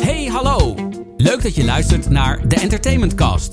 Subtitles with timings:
[0.00, 0.74] Hey, hallo!
[1.16, 3.52] Leuk dat je luistert naar de Entertainment Cast.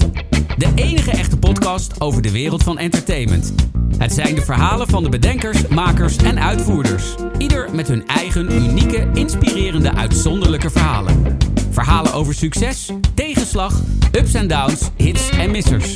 [0.57, 3.53] De enige echte podcast over de wereld van entertainment.
[3.97, 7.15] Het zijn de verhalen van de bedenkers, makers en uitvoerders.
[7.37, 11.37] Ieder met hun eigen unieke, inspirerende, uitzonderlijke verhalen.
[11.69, 13.81] Verhalen over succes, tegenslag,
[14.11, 15.95] ups en downs, hits en missers.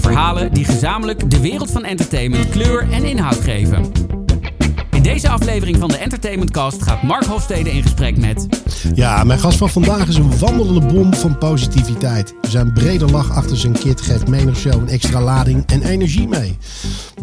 [0.00, 4.09] Verhalen die gezamenlijk de wereld van entertainment kleur en inhoud geven.
[5.00, 8.46] In deze aflevering van de Entertainment Cast gaat Mark Hofstede in gesprek met...
[8.94, 12.34] Ja, mijn gast van vandaag is een wandelende bom van positiviteit.
[12.42, 16.58] Zijn brede lach achter zijn kit geeft menig show een extra lading en energie mee.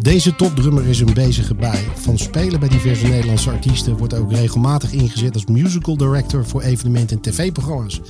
[0.00, 1.84] Deze topdrummer is een bezige bij.
[1.94, 7.16] Van spelen bij diverse Nederlandse artiesten wordt ook regelmatig ingezet als musical director voor evenementen
[7.16, 8.00] en tv-programma's.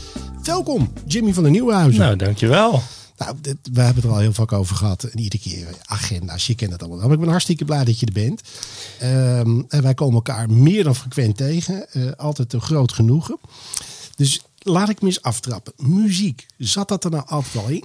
[0.42, 2.00] Welkom, Jimmy van der Nieuwenhuizen.
[2.00, 2.82] Nou, dankjewel.
[3.18, 5.04] Nou, we hebben het er al heel vaak over gehad.
[5.04, 7.04] En iedere keer agenda's, je kent het allemaal.
[7.04, 8.42] Maar ik ben hartstikke blij dat je er bent.
[8.98, 11.92] Ehm, en wij komen elkaar meer dan frequent tegen.
[11.92, 13.38] Eh, altijd een groot genoegen.
[14.16, 15.72] Dus laat ik me eens aftrappen.
[15.76, 17.84] Muziek, zat dat er nou altijd al in?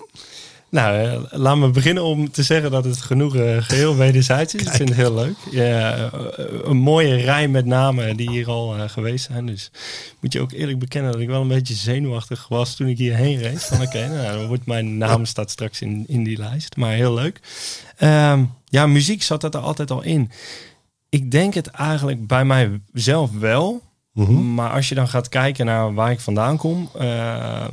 [0.74, 4.62] Nou, eh, laat me beginnen om te zeggen dat het genoeg eh, geheel wederzijds is.
[4.62, 5.36] Ik vind het heel leuk.
[5.52, 9.46] Ja, eh, een mooie rij met namen die hier al geweest zijn.
[9.46, 9.72] Dus
[10.20, 13.38] moet je ook eerlijk bekennen dat ik wel een beetje zenuwachtig was toen ik hierheen
[13.38, 13.64] reed.
[13.64, 16.76] Van oké, nou, wordt mijn naam staat straks in, in die lijst.
[16.76, 17.40] Maar heel leuk.
[17.98, 20.32] Ehm, ja, muziek zat dat er altijd al in.
[21.10, 23.82] Ik denk het eigenlijk bij mijzelf wel.
[24.56, 27.66] Maar als je dan gaat kijken naar waar ik vandaan kom, eh,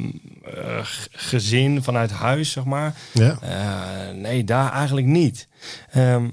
[0.82, 2.94] g- gezin vanuit huis, zeg maar.
[3.12, 3.38] Ja.
[3.40, 5.48] Eh, nee, daar eigenlijk niet.
[5.90, 6.28] Ehm,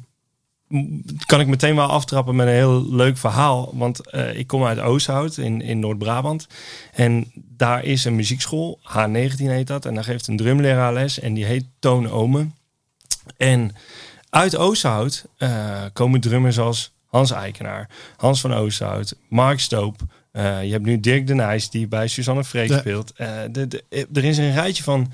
[1.25, 3.72] kan ik meteen wel aftrappen met een heel leuk verhaal.
[3.73, 6.47] Want eh, ik kom uit Oosthout in, in Noord-Brabant.
[6.94, 9.86] En daar is een muziekschool, H19 heet dat.
[9.86, 12.55] En daar geeft een drumleraar les en die heet Toon Omen.
[13.38, 13.75] En
[14.30, 20.02] uit Oosthout eh, komen drummers als Hans Eikenaar, Hans van Oosthout, Mark Stoop.
[20.31, 22.80] Eh, je hebt nu Dirk de Nijs die bij Suzanne Freek Ja.
[22.80, 23.11] speelt.
[23.16, 23.83] Eh, de, de,
[24.14, 25.14] er is een rijtje van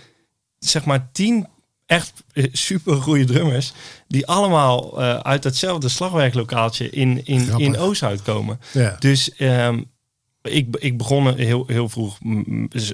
[0.60, 1.48] zeg maar tien
[1.86, 3.74] echt super goede drummers.
[4.08, 7.68] Die allemaal eh, uit datzelfde slagwerklokaaltje in, in, Grappig.
[7.68, 8.60] in Oosthout komen.
[8.72, 8.96] Ja.
[9.00, 9.82] Dus ehm,
[10.44, 12.18] ik, ik begon heel, heel vroeg,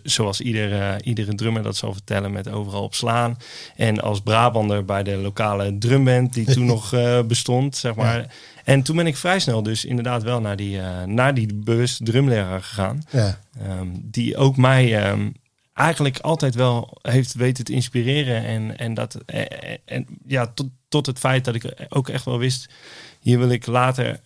[0.03, 3.37] zoals ieder, eh, iedere drummer dat zal vertellen, met overal op slaan.
[3.75, 8.35] En als Brabander bij de lokale drumband die toen nog eh, bestond, zeg maar.
[8.63, 12.05] En toen ben ik vrij snel dus inderdaad wel naar die, eh, naar die bewust
[12.05, 13.03] drumleraar gegaan.
[13.09, 13.39] Ja.
[13.59, 15.29] Ehm, die ook mij ehm,
[15.73, 18.43] eigenlijk altijd wel heeft weten te inspireren.
[18.43, 19.17] En, en, dat,
[19.85, 22.69] en ja, tot, tot het feit dat ik ook echt wel wist,
[23.19, 24.19] hier wil ik later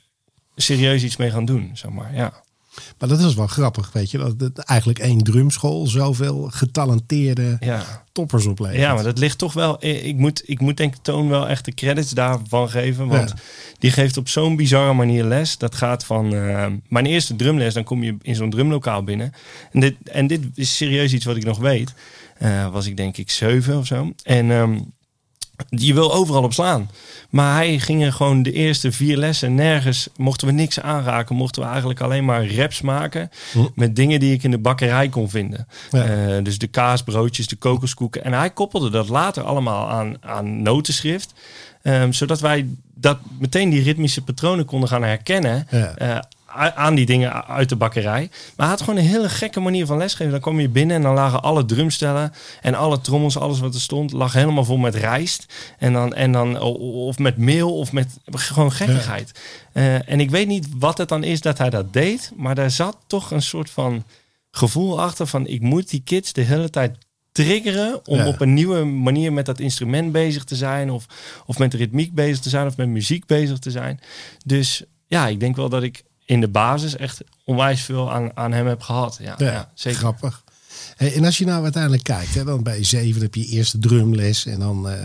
[0.55, 2.15] serieus iets mee gaan doen, zeg maar.
[2.15, 2.43] Ja.
[2.99, 4.33] Maar dat is wel grappig, weet je.
[4.37, 8.03] Dat eigenlijk één drumschool zoveel getalenteerde Ja.
[8.11, 8.79] toppers oplevert.
[8.79, 9.79] ja, maar dat ligt toch wel.
[9.79, 13.07] eh, Ik moet, ik moet denk ik Toon wel echt de credits daarvan geven.
[13.07, 13.35] Want Ja.
[13.79, 15.57] die geeft op zo'n bizarre manier les.
[15.57, 17.73] Dat gaat van eh, mijn eerste drumles.
[17.73, 19.33] Dan kom je in zo'n drumlokaal binnen.
[19.71, 21.93] En dit, en dit is serieus iets wat ik nog weet.
[22.37, 24.11] Eh, was ik denk ik zeven of zo.
[24.23, 24.79] En ehm,
[25.69, 26.89] je wil overal op slaan.
[27.29, 30.07] Maar hij ging er gewoon de eerste vier lessen nergens.
[30.17, 31.35] Mochten we niks aanraken.
[31.35, 33.29] Mochten we eigenlijk alleen maar raps maken.
[33.75, 35.67] Met dingen die ik in de bakkerij kon vinden.
[35.91, 36.03] Ja.
[36.05, 38.23] Eh, dus de kaasbroodjes, de kokoskoeken.
[38.23, 41.33] En hij koppelde dat later allemaal aan, aan notenschrift.
[41.81, 45.67] Ehm, zodat wij dat meteen die ritmische patronen konden gaan herkennen.
[45.69, 45.95] Ja.
[45.95, 46.19] eh,
[46.75, 48.29] aan die dingen uit de bakkerij.
[48.29, 50.31] Maar hij had gewoon een hele gekke manier van lesgeven.
[50.31, 53.81] Dan kwam je binnen en dan lagen alle drumstellen en alle trommels, alles wat er
[53.81, 55.45] stond, lag helemaal vol met rijst.
[55.77, 59.31] En dan, en dan of met meel of met gewoon gekkigheid.
[59.73, 62.31] Eh, en ik weet niet wat het dan is dat hij dat deed.
[62.35, 64.03] Maar daar zat toch een soort van
[64.51, 66.97] gevoel achter van ik moet die kids de hele tijd
[67.31, 68.27] triggeren om Ja.
[68.27, 71.05] op een nieuwe manier met dat instrument bezig te zijn of,
[71.45, 73.99] of met ritmiek bezig te zijn of met muziek bezig te zijn.
[74.45, 78.51] Dus ja, ik denk wel dat ik in de basis echt onwijs veel aan, aan
[78.51, 79.17] hem heb gehad.
[79.21, 79.99] Ja, Ja, ja, zeker.
[79.99, 80.43] grappig.
[80.95, 84.45] Hey, en als je nou uiteindelijk kijkt, hè, dan bij zeven heb je eerste drumles.
[84.45, 84.99] En dan eh,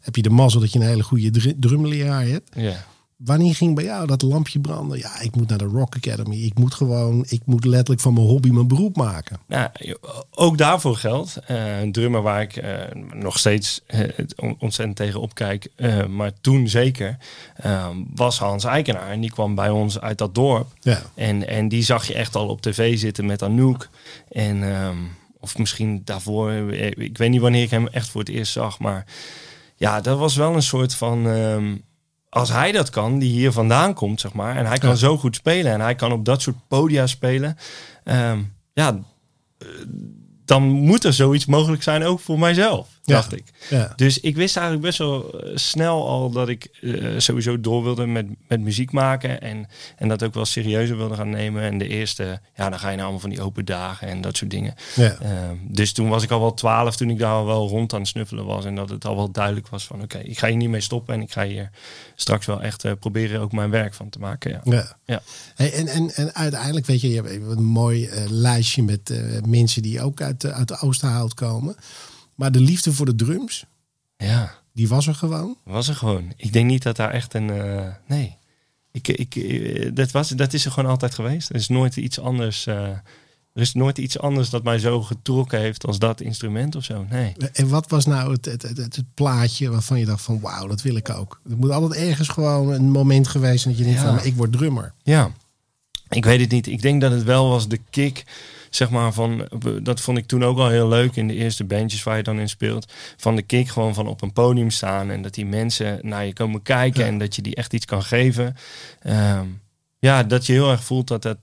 [0.00, 2.48] heb je de mazzel dat je een hele goede dr- drumleraar hebt.
[2.54, 2.84] Ja.
[3.24, 4.98] Wanneer ging bij jou dat lampje branden?
[4.98, 6.36] Ja, ik moet naar de Rock Academy.
[6.36, 9.38] Ik moet gewoon, ik moet letterlijk van mijn hobby mijn beroep maken.
[9.46, 9.68] Nou,
[10.30, 11.36] ook daarvoor geldt.
[11.46, 12.72] eh, een drummer waar ik eh,
[13.12, 14.00] nog steeds eh,
[14.36, 15.68] on- ontzettend tegen opkijk,
[16.08, 17.16] maar toen zeker,
[18.14, 19.10] was Hans Eikenaar.
[19.10, 20.66] En die kwam bij ons uit dat dorp.
[20.80, 21.02] Ja.
[21.14, 23.88] En, en die zag je echt al op tv zitten met Anouk.
[24.30, 24.96] En, ehm,
[25.40, 28.78] of misschien daarvoor, ik weet niet wanneer ik hem echt voor het eerst zag.
[28.78, 29.04] Maar
[29.76, 31.26] ja, dat was wel een soort van...
[31.28, 31.76] ehm,
[32.34, 34.56] als hij dat kan, die hier vandaan komt, zeg maar.
[34.56, 34.94] En hij kan Ja.
[34.96, 35.72] zo goed spelen.
[35.72, 37.56] En hij kan op dat soort podia spelen.
[38.04, 38.38] ehm,
[38.72, 38.98] ja,
[39.58, 39.66] eh,
[40.44, 42.93] dan moet er zoiets mogelijk zijn ook voor mijzelf.
[43.04, 43.44] Dacht ik.
[43.70, 43.92] Ja.
[43.96, 48.06] Dus ik wist eigenlijk best wel eh, snel al dat ik eh, sowieso door wilde
[48.06, 49.40] met, met muziek maken.
[49.40, 49.66] En,
[49.96, 51.62] en dat ook wel serieuzer wilde gaan nemen.
[51.62, 54.36] En de eerste, ja, dan ga je naar allemaal van die open dagen en dat
[54.36, 54.74] soort dingen.
[54.94, 55.16] Ja.
[55.20, 58.00] Ehm, dus toen was ik al wel twaalf toen ik daar al wel rond aan
[58.00, 58.64] het snuffelen was.
[58.64, 61.14] En dat het al wel duidelijk was van oké, ik ga hier niet mee stoppen.
[61.14, 61.70] En ik ga hier
[62.14, 64.60] straks wel echt eh, proberen ook mijn werk van te maken.
[64.64, 64.96] Ja.
[65.04, 65.22] Ja.
[65.54, 70.02] Hey, en, en, en uiteindelijk, weet je, je hebt een mooi lijstje met mensen die
[70.02, 71.76] ook uit, de- uit de Oosterhout komen.
[72.34, 73.64] Maar de liefde voor de drums,
[74.16, 74.54] ja.
[74.72, 75.56] die was er gewoon.
[75.64, 76.32] Was er gewoon.
[76.36, 77.50] Ik denk niet dat daar echt een.
[77.50, 78.36] eh, nee.
[78.92, 81.48] Ik, ik, eh, dat, was, dat is er gewoon altijd geweest.
[81.48, 82.66] Er is nooit iets anders.
[82.66, 82.88] eh,
[83.52, 87.06] er is nooit iets anders dat mij zo getrokken heeft als dat instrument of zo.
[87.10, 87.32] Nee.
[87.52, 90.82] En wat was nou het, het, het, het, plaatje waarvan je dacht van wauw, dat
[90.82, 91.40] wil ik ook.
[91.50, 94.16] Er moet altijd ergens gewoon een moment geweest zijn dat je denkt Ja.
[94.16, 94.92] van ik word drummer.
[95.02, 95.30] Ja.
[96.08, 96.66] Ik weet het niet.
[96.66, 98.24] Ik denk dat het wel was de kick.
[98.74, 99.48] Zeg maar van.
[99.82, 102.38] Dat vond ik toen ook al heel leuk in de eerste bandjes waar je dan
[102.38, 102.92] in speelt.
[103.16, 105.10] Van de kick gewoon van op een podium staan.
[105.10, 107.00] En dat die mensen naar je komen kijken.
[107.00, 107.06] Ja.
[107.06, 108.56] En dat je die echt iets kan geven.
[109.02, 109.46] Ehm,
[109.98, 111.38] ja, dat je heel erg voelt dat dat.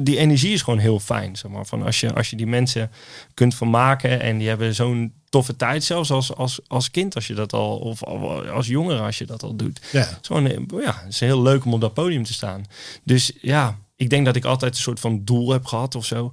[0.00, 1.36] Die energie is gewoon heel fijn.
[1.36, 1.66] Zeg maar.
[1.66, 2.90] van als, je, als je die mensen
[3.34, 4.20] kunt vermaken.
[4.20, 5.84] En die hebben zo'n toffe tijd.
[5.84, 7.78] Zelfs als, als, als kind als je dat al.
[7.78, 8.04] Of
[8.52, 9.80] als jongere als je dat al doet.
[9.92, 10.00] Ja.
[10.00, 12.64] Het is gewoon, eh, ja, het is heel leuk om op dat podium te staan.
[13.04, 16.30] Dus ja, ik denk dat ik altijd een soort van doel heb gehad of zo.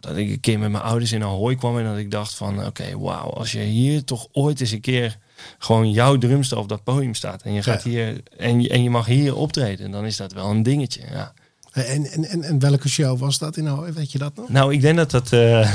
[0.00, 2.66] Dat ik een keer met mijn ouders in Ahoy kwam en dat ik dacht van...
[2.66, 5.18] Oké, wauw, als je hier toch ooit eens een keer
[5.58, 7.42] gewoon jouw drumstel op dat podium staat...
[7.42, 7.90] en je gaat Ja.
[7.90, 11.34] hier en je, en je mag hier optreden, dan is dat wel een dingetje, ja.
[11.74, 13.92] En, en, en, en welke show was dat in Ahoy?
[13.92, 14.48] Weet je dat nog?
[14.48, 15.32] Nou, ik denk dat dat...
[15.32, 15.70] eh,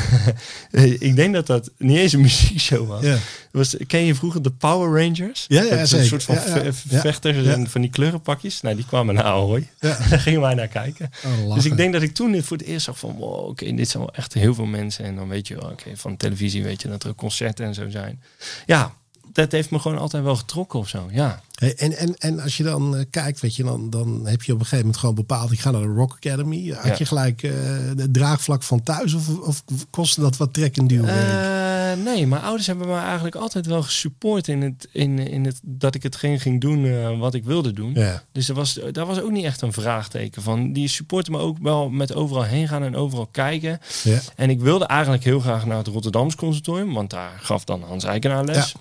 [1.09, 3.03] ik denk dat dat niet eens een muziekshow was.
[3.03, 3.17] Ja.
[3.51, 5.45] was ken je vroeger de Power Rangers?
[5.47, 5.91] Ja, ja, Dat.
[5.91, 8.61] Een soort van Ja, vechters en van die kleurenpakjes.
[8.61, 9.69] Nou, die kwamen naar Ahoy.
[9.79, 9.97] Ja.
[10.09, 11.09] Daar gingen wij naar kijken.
[11.25, 11.53] Oh.
[11.53, 14.03] Dus ik denk dat ik toen voor het eerst zag van, wow, oké, dit zijn
[14.03, 15.05] wel echt heel veel mensen.
[15.05, 17.89] En dan weet je wel, oké, van televisie weet je dat er concerten en zo
[17.89, 18.21] zijn.
[18.65, 18.93] Ja,
[19.41, 21.41] dat heeft me gewoon altijd wel getrokken of zo, ja.
[21.55, 24.51] Hey, en, en, en als je dan eh, kijkt, weet je, dan, dan heb je
[24.53, 26.69] op een gegeven moment gewoon bepaald, ik ga naar de Rock Academy.
[26.71, 26.95] Had Ja.
[26.97, 27.51] je gelijk eh
[27.97, 31.03] het draagvlak van thuis of, of kostte dat wat trek en duw?
[31.03, 35.59] Eh, nee, mijn ouders hebben me eigenlijk altijd wel gesupport in het, in, in het
[35.63, 37.93] dat ik hetgeen ging doen wat ik wilde doen.
[37.93, 38.23] ja.
[38.31, 40.73] Dus er was, daar was ook niet echt een vraagteken van.
[40.73, 43.79] Die supporten me ook wel met overal heen gaan en overal kijken.
[44.03, 44.19] Ja.
[44.35, 48.03] En ik wilde eigenlijk heel graag naar het Rotterdams Conservatorium, want daar gaf dan Hans
[48.03, 48.75] Eikenaar les.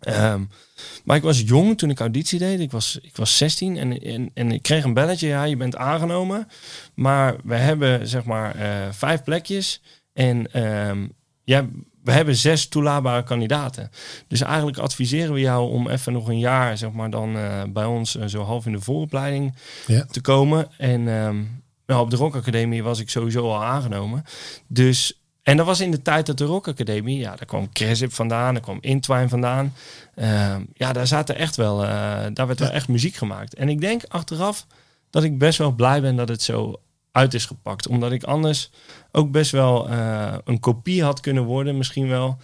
[0.00, 0.42] Ehm,
[1.04, 2.60] maar ik was jong toen ik auditie deed.
[2.60, 5.28] Ik was, ik was 16 en, en, en ik kreeg een belletje.
[5.28, 6.48] Ja, je bent aangenomen.
[6.94, 9.82] Maar we hebben zeg maar eh, vijf plekjes.
[10.12, 11.06] En ehm,
[11.44, 11.66] ja,
[12.04, 13.90] we hebben zes toelaatbare kandidaten.
[14.28, 17.84] Dus eigenlijk adviseren we jou om even nog een jaar zeg maar, dan eh, bij
[17.84, 19.54] ons eh, zo half in de vooropleiding
[19.86, 20.04] Ja.
[20.04, 20.68] te komen.
[20.78, 21.42] En ehm,
[21.86, 24.24] nou, op de Rock Academie was ik sowieso al aangenomen.
[24.66, 28.12] Dus, en dat was in de tijd dat de Rock Academie, ja, daar kwam Cresip
[28.12, 29.74] vandaan, daar kwam Intwine vandaan.
[30.14, 33.54] Ehm, ja, daar zaten echt wel, eh, daar werd wel echt muziek gemaakt.
[33.54, 34.66] En ik denk achteraf
[35.10, 36.80] dat ik best wel blij ben dat het zo
[37.12, 37.88] uit is gepakt.
[37.88, 38.70] Omdat ik anders
[39.12, 42.38] ook best wel eh, een kopie had kunnen worden, misschien wel.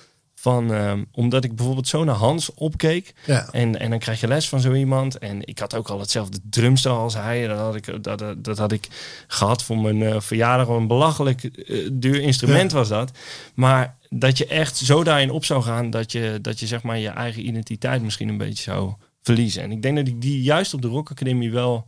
[0.47, 3.15] Van, ehm, omdat ik bijvoorbeeld zo naar Hans opkeek.
[3.25, 3.49] Ja.
[3.51, 5.19] En, en dan krijg je les van zo iemand.
[5.19, 7.47] En ik had ook al hetzelfde drumstel als hij.
[7.47, 8.89] Dat had ik, dat, dat, dat had ik
[9.27, 10.69] gehad voor mijn eh, verjaardag.
[10.69, 13.11] Een belachelijk eh, duur instrument was dat.
[13.55, 15.91] Maar dat je echt zo daarin op zou gaan...
[15.91, 19.63] dat je, dat je zeg maar je eigen identiteit misschien een beetje zou verliezen.
[19.63, 21.87] En ik denk dat ik die juist op de Rock Academie wel...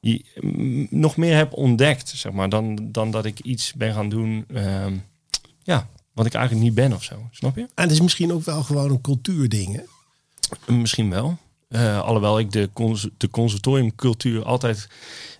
[0.00, 4.08] Die, mm, nog meer heb ontdekt, zeg maar, dan, dan dat ik iets ben gaan
[4.08, 4.96] doen, ehm,
[5.62, 5.88] ja,
[6.22, 7.28] wat ik eigenlijk niet ben of zo.
[7.30, 7.60] Snap je?
[7.74, 9.76] En het is misschien ook wel gewoon een cultuurding.
[9.76, 10.72] Hè?
[10.74, 11.38] Misschien wel.
[11.68, 14.88] Eh, alhoewel ik de, cons de conservatoriumcultuur altijd...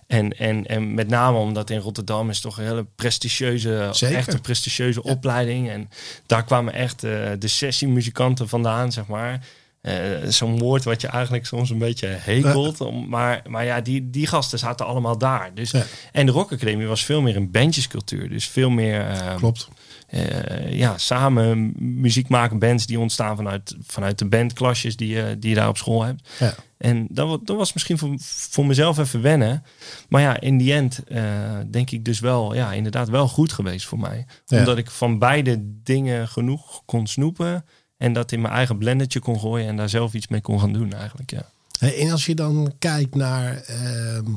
[0.07, 4.17] En, en, en met name omdat in Rotterdam is toch een hele prestigieuze, Zeker.
[4.17, 5.69] echt een prestigieuze opleiding.
[5.69, 5.89] En
[6.25, 9.45] daar kwamen echt eh, de sessiemuzikanten vandaan, zeg maar.
[9.81, 9.93] Eh,
[10.27, 12.81] Zo'n woord wat je eigenlijk soms een beetje hekelt.
[12.81, 15.51] Om, maar, maar ja, die, die gasten zaten allemaal daar.
[15.53, 15.83] Dus, Ja.
[16.11, 18.29] En de Rock Academie was veel meer een bandjescultuur.
[18.29, 19.07] Dus veel meer...
[19.09, 19.67] eh, Klopt.
[20.11, 25.49] Eh, ja, samen muziek maken, bands die ontstaan vanuit, vanuit de bandklasjes die, je die
[25.49, 26.29] je daar op school hebt.
[26.39, 26.53] Ja.
[26.77, 28.13] En dat, dat was misschien voor,
[28.49, 29.63] voor mezelf even wennen.
[30.09, 31.23] Maar ja, in die end eh,
[31.69, 34.25] denk ik dus wel, ja, inderdaad wel goed geweest voor mij.
[34.45, 34.57] Ja.
[34.57, 37.65] Omdat ik van beide dingen genoeg kon snoepen.
[37.97, 40.73] En dat in mijn eigen blendertje kon gooien en daar zelf iets mee kon gaan
[40.73, 41.49] doen eigenlijk, ja.
[41.79, 44.33] En als je dan kijkt naar ehm,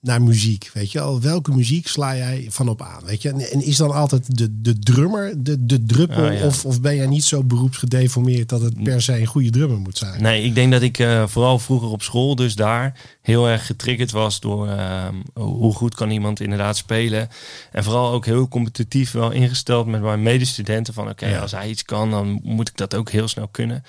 [0.00, 0.70] naar muziek?
[0.74, 3.04] Weet je al, welke muziek sla jij van op aan?
[3.04, 6.30] Weet je, en, en is dan altijd de, de drummer de, de druppel?
[6.32, 6.44] Ja.
[6.46, 9.98] of, of ben jij niet zo beroepsgedeformeerd dat het per se een goede drummer moet
[9.98, 10.22] zijn?
[10.22, 14.10] Nee, ik denk dat ik eh, vooral vroeger op school, dus daar heel erg getriggerd
[14.10, 17.28] was door ehm, hoe goed kan iemand inderdaad spelen.
[17.72, 21.38] En vooral ook heel competitief wel ingesteld met mijn medestudenten van oké, Ja.
[21.40, 23.82] als hij iets kan, dan moet ik dat ook heel snel kunnen.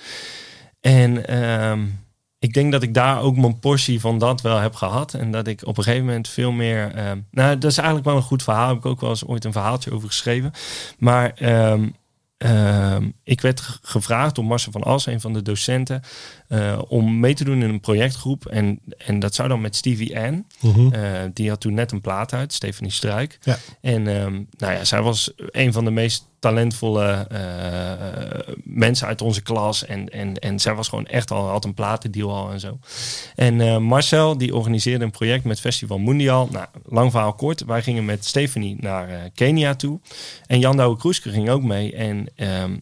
[0.80, 1.80] En ehm,
[2.40, 5.14] ik denk dat ik daar ook mijn portie van dat wel heb gehad.
[5.14, 6.94] En dat ik op een gegeven moment veel meer.
[6.94, 8.68] ehm, nou, dat is eigenlijk wel een goed verhaal.
[8.68, 10.52] Heb ik ook wel eens ooit een verhaaltje over geschreven.
[10.98, 11.88] Maar ehm,
[12.36, 16.02] ehm, ik werd ge- gevraagd door Marcel van As, een van de docenten,
[16.50, 18.46] eh, om mee te doen in een projectgroep.
[18.46, 20.46] En, en dat zou dan met Stevie Ann.
[20.60, 20.92] Mhm.
[20.92, 23.38] Eh, die had toen net een plaat uit, Stephanie Struik.
[23.42, 23.58] Ja.
[23.80, 29.42] En ehm, nou ja, zij was een van de meest talentvolle eh, mensen uit onze
[29.42, 29.84] klas.
[29.86, 32.78] En, en, en zij was gewoon echt al, had een platendeal al en zo.
[33.34, 36.48] En Marcel, die organiseerde een project met Festival Mundial.
[36.52, 37.64] Nou, lang verhaal kort.
[37.64, 40.00] Wij gingen met Stephanie naar Kenia toe.
[40.46, 41.94] En Jan Douwe Kroeske ging ook mee.
[41.94, 42.76] En ehm,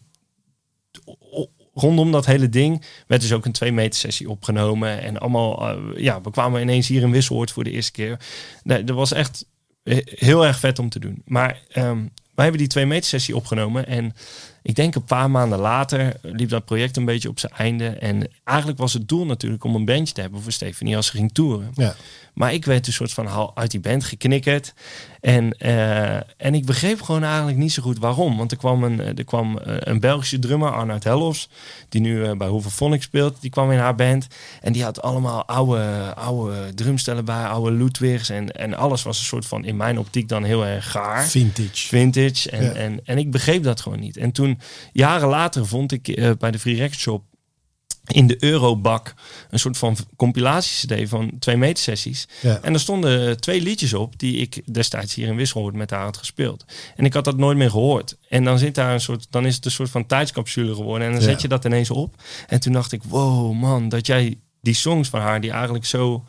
[1.73, 5.01] rondom dat hele ding werd dus ook een twee meter sessie opgenomen.
[5.01, 8.19] En allemaal, eh, ja, we kwamen ineens hier in Wisseloord voor de eerste keer.
[8.63, 9.45] Dat was echt
[9.83, 11.21] he- heel erg vet om te doen.
[11.25, 11.97] Maar ehm,
[12.35, 13.87] wij hebben die twee meter sessie opgenomen.
[13.87, 14.13] En
[14.61, 17.87] ik denk een paar maanden later liep dat project een beetje op zijn einde.
[17.87, 21.11] En eigenlijk was het doel natuurlijk om een bandje te hebben voor Stephanie als ze
[21.17, 21.71] ging toeren.
[21.73, 21.95] Ja.
[22.39, 24.73] Maar ik werd een soort van uit die band geknikkerd.
[25.21, 28.37] En, eh, en ik begreep gewoon eigenlijk niet zo goed waarom.
[28.37, 31.49] Want er kwam een, er kwam eh, een Belgische drummer, Arnoud Hellofs,
[31.89, 33.41] die nu eh, bij Hoeveel Phonics speelt.
[33.41, 34.27] Die kwam in haar band.
[34.61, 38.29] En die had allemaal oude, oude drumstellen bij, oude Ludwigs.
[38.29, 41.87] En, en alles was een soort van, in mijn optiek dan heel erg gaar Vintage.
[41.87, 42.49] vintage.
[42.49, 42.71] En, Ja.
[42.71, 44.17] en, en ik begreep dat gewoon niet.
[44.17, 44.59] En toen,
[44.93, 47.23] jaren later, vond ik eh, bij de Free Record Shop
[48.11, 49.13] in de Eurobak
[49.49, 52.27] een soort van compilatie-cd van twee meter sessies.
[52.41, 52.59] Ja.
[52.61, 56.17] En er stonden twee liedjes op die ik destijds hier in Wisselhoort met haar had
[56.17, 56.65] gespeeld.
[56.95, 58.17] En ik had dat nooit meer gehoord.
[58.29, 61.07] En dan zit daar een soort, dan is het een soort van tijdscapsule geworden.
[61.07, 61.27] En dan Ja.
[61.29, 62.15] zet je dat ineens op.
[62.47, 66.25] En toen dacht ik, wow man, dat jij die songs van haar, die eigenlijk zo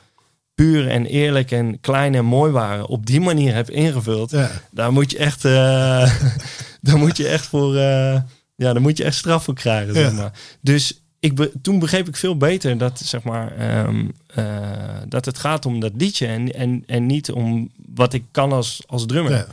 [0.54, 4.30] puur en eerlijk en klein en mooi waren, op die manier hebt ingevuld.
[4.30, 4.50] Ja.
[4.70, 5.52] Daar moet je echt, eh,
[6.80, 8.20] daar moet je echt voor, eh,
[8.56, 9.94] ja, daar moet je echt straf voor krijgen.
[9.94, 10.32] Zeg maar.
[10.60, 15.38] Dus ik be- toen begreep ik veel beter dat, zeg maar, ehm, eh, dat het
[15.38, 19.32] gaat om dat liedje en, en, en niet om wat ik kan als, als drummer.
[19.32, 19.46] Ja.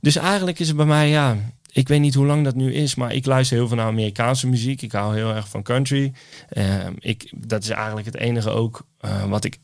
[0.00, 1.36] Dus eigenlijk is het bij mij, ja,
[1.72, 4.46] ik weet niet hoe lang dat nu is, maar ik luister heel veel naar Amerikaanse
[4.46, 4.82] muziek.
[4.82, 6.12] Ik hou heel erg van country.
[6.48, 9.58] Ehm, ik, dat is eigenlijk het enige ook eh, wat ik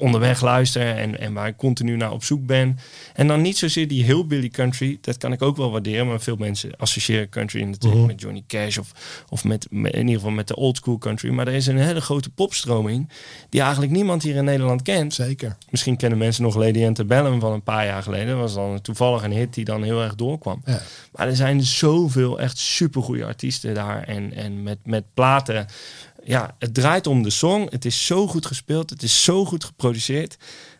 [0.00, 2.78] onderweg luister en, en waar ik continu naar op zoek ben.
[3.14, 6.20] En dan niet zozeer die heel Billy country, dat kan ik ook wel waarderen, maar
[6.20, 8.06] veel mensen associëren country natuurlijk Mhm.
[8.10, 8.92] met Johnny Cash of,
[9.28, 11.30] of met, met- in ieder geval met de old school country.
[11.30, 13.08] Maar er is een hele grote popstroming
[13.48, 15.14] die eigenlijk niemand hier in Nederland kent.
[15.14, 15.56] Zeker.
[15.70, 18.26] Misschien kennen mensen nog Lady Antebellum van een paar jaar geleden.
[18.28, 20.62] Dat was dan toevallig een hit die dan heel erg doorkwam.
[20.64, 20.80] Ja.
[21.12, 24.02] Maar er zijn zoveel echt supergoeie artiesten daar.
[24.02, 25.66] En, en met, met platen.
[26.24, 27.66] Ja, het draait om de song.
[27.70, 28.90] Het is zo goed gespeeld.
[28.90, 30.36] Het is zo goed geproduceerd.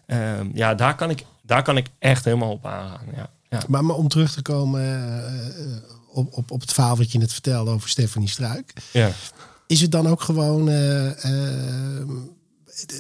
[0.07, 3.07] Ehm, ja, daar kan, ik, daar kan ik echt helemaal op aangaan.
[3.17, 3.63] Ja, ja.
[3.69, 5.83] Maar, maar om terug te komen eh, eh,
[6.13, 8.73] op, op, op het verhaal wat je net vertelde over Stefanie Struik.
[8.93, 9.11] ja.
[9.67, 11.11] Is het dan ook gewoon eh,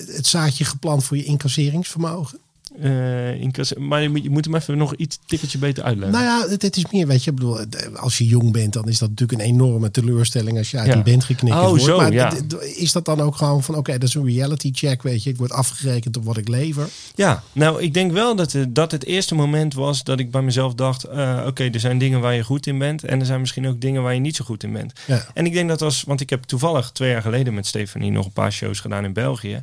[0.06, 2.38] het zaadje geplant voor je incasseringsvermogen?
[2.78, 6.18] Eh, in kas- maar je moet, je moet hem even nog iets tikkeltje beter uitleggen.
[6.22, 8.98] Nou ja, het, is meer, weet je, bedoel, het- als je jong bent, dan is
[8.98, 10.94] dat natuurlijk een enorme teleurstelling als je uit Ja.
[10.96, 11.84] een band geknikkerd Oh, wordt.
[11.84, 12.32] zo, maar ja.
[12.76, 15.36] is dat dan ook gewoon van, oké, dat is een reality check, weet je, ik
[15.36, 16.88] word afgerekend op wat ik lever?
[17.14, 20.42] Ja, nou, ik denk wel dat, het- dat het eerste moment was dat ik bij
[20.42, 23.04] mezelf dacht: eh, oké, er zijn dingen waar je goed in bent.
[23.04, 24.92] En er zijn misschien ook dingen waar je niet zo goed in bent.
[25.06, 25.26] Ja.
[25.34, 28.24] En ik denk dat was, want ik heb toevallig twee jaar geleden met Stefanie nog
[28.26, 29.62] een paar shows gedaan in België.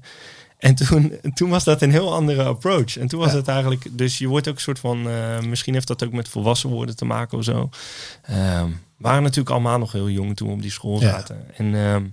[0.58, 2.98] En toen, toen was dat een heel andere approach.
[2.98, 3.38] En toen was Ja.
[3.38, 6.30] het eigenlijk, dus je wordt ook een soort van, eh, misschien heeft dat ook met
[6.30, 7.70] volwassen worden te maken of zo.
[8.22, 11.10] Ehm, waren natuurlijk allemaal nog heel jong toen we op die school Ja.
[11.10, 11.46] zaten.
[11.58, 12.06] En, ehm,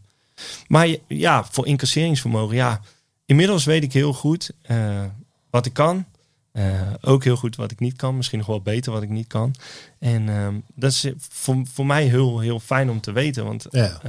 [0.66, 2.80] maar ja, voor incasseringsvermogen, ja,
[3.26, 5.04] inmiddels weet ik heel goed eh,
[5.50, 6.04] wat ik kan.
[6.52, 8.16] Eh, ook heel goed wat ik niet kan.
[8.16, 9.54] Misschien nog wel beter wat ik niet kan.
[9.98, 13.44] En ehm, dat is voor, voor mij heel, heel fijn om te weten.
[13.44, 14.00] Want Ja.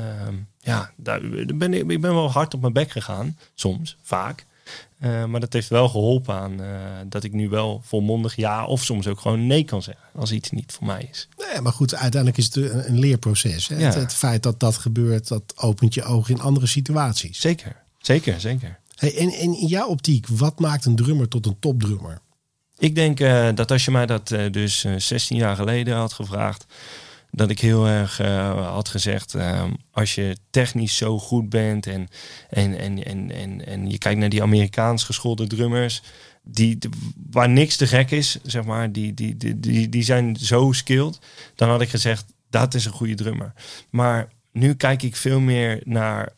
[0.65, 1.21] Ja, daar
[1.55, 4.45] ben ik, ik ben wel hard op mijn bek gegaan, soms, vaak.
[4.99, 6.67] Eh, maar dat heeft wel geholpen aan eh,
[7.05, 10.51] dat ik nu wel volmondig ja of soms ook gewoon nee kan zeggen als iets
[10.51, 11.27] niet voor mij is.
[11.37, 13.67] Nee, maar goed, uiteindelijk is het een, een leerproces.
[13.67, 13.77] Hè?
[13.77, 13.85] Ja.
[13.85, 17.39] Het, het feit dat dat gebeurt, dat opent je ogen in andere situaties.
[17.39, 18.79] Zeker, zeker, zeker.
[18.95, 22.21] Hey, en, en in jouw optiek, wat maakt een drummer tot een topdrummer?
[22.77, 26.65] Ik denk eh, dat als je mij dat dus eh, 16 jaar geleden had gevraagd,
[27.31, 32.07] dat ik heel erg eh, had gezegd, ehm, als je technisch zo goed bent en,
[32.49, 36.01] en, en, en, en, en je kijkt naar die Amerikaans geschoolde drummers,
[36.43, 36.77] die,
[37.31, 41.19] waar niks te gek is, zeg maar, die, die, die, die, die zijn zo skilled,
[41.55, 43.53] dan had ik gezegd, dat is een goede drummer.
[43.89, 46.29] Maar nu kijk ik veel meer naar,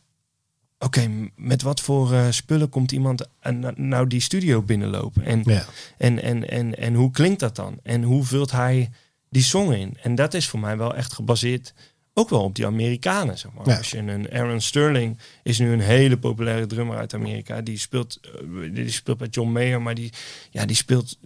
[0.79, 5.25] oké, met wat voor eh, spullen komt iemand eh, nou- nou die studio binnenlopen?
[5.25, 5.65] En, Ja.
[5.97, 7.79] en, en, en, en hoe klinkt dat dan?
[7.83, 8.89] En hoe vult hij
[9.29, 9.97] die song in?
[10.01, 11.73] En dat is voor mij wel echt gebaseerd
[12.17, 13.37] ook wel op die Amerikanen.
[13.37, 13.69] Zeg maar.
[13.69, 13.77] Ja.
[13.77, 17.61] Als je een Aaron Sterling is nu een hele populaire drummer uit Amerika.
[17.61, 20.13] Die speelt, eh, die speelt bij John Mayer, maar die,
[20.49, 21.17] ja, die speelt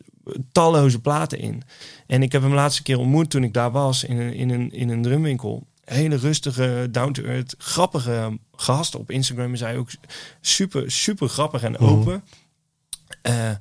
[0.51, 1.63] talloze platen in.
[2.08, 4.72] En ik heb hem laatste keer ontmoet toen ik daar was in een, in een,
[4.72, 5.67] in een drumwinkel.
[5.84, 8.96] Hele rustige, down-to-earth, grappige gast.
[8.96, 9.89] Op Instagram is hij ook
[10.41, 12.24] super, super grappig en open.
[13.22, 13.51] Eh,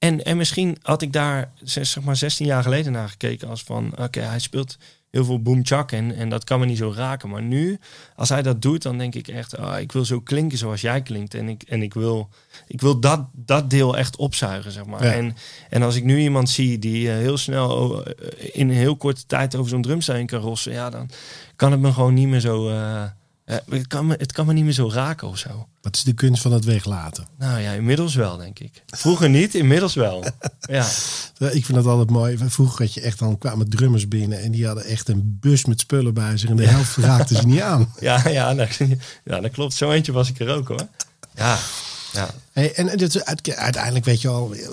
[0.00, 3.92] en, en misschien had ik daar zeg maar 16 jaar geleden naar gekeken als van
[3.98, 4.78] oké, hij speelt
[5.10, 7.28] heel veel boomchak en, en dat kan me niet zo raken.
[7.28, 7.78] Maar nu,
[8.16, 11.02] als hij dat doet, dan denk ik echt, ah, ik wil zo klinken zoals jij
[11.02, 11.34] klinkt.
[11.34, 12.28] En ik, en ik wil,
[12.66, 15.04] ik wil dat, dat deel echt opzuigen, zeg maar.
[15.04, 15.12] Ja.
[15.12, 15.36] En,
[15.70, 19.26] en als ik nu iemand zie die eh, heel snel eh, in een heel korte
[19.26, 21.10] tijd over zo'n drumsteen kan rossen, ja, dan
[21.56, 22.68] kan het me gewoon niet meer zo.
[22.68, 23.04] eh,
[23.70, 25.68] het, kan me, het kan me niet meer zo raken of zo.
[25.82, 27.26] Wat is de kunst van het weglaten?
[27.38, 28.82] Nou ja, inmiddels wel, denk ik.
[28.86, 30.24] Vroeger niet, inmiddels wel.
[30.60, 30.86] Ja.
[31.38, 32.38] Eh, Ik vind dat altijd mooi.
[32.46, 35.80] Vroeger had je echt dan kwamen drummers binnen en die hadden echt een bus met
[35.80, 37.92] spullen bij zich en de helft raakten ze niet aan.
[38.00, 38.76] Ja, ja, dat,
[39.24, 39.74] ja, dat klopt.
[39.74, 40.88] Zo eentje was ik er ook hoor.
[41.34, 41.58] Ja,
[42.12, 42.30] ja.
[42.52, 44.68] Hey, en dit uiteindelijk weet je al, eh,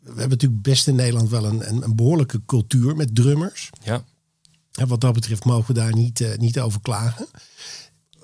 [0.00, 3.70] we hebben natuurlijk best in Nederland wel een, een, een behoorlijke cultuur met drummers.
[3.82, 4.04] ja.
[4.74, 7.26] En wat dat betreft mogen we daar niet, eh, niet over klagen.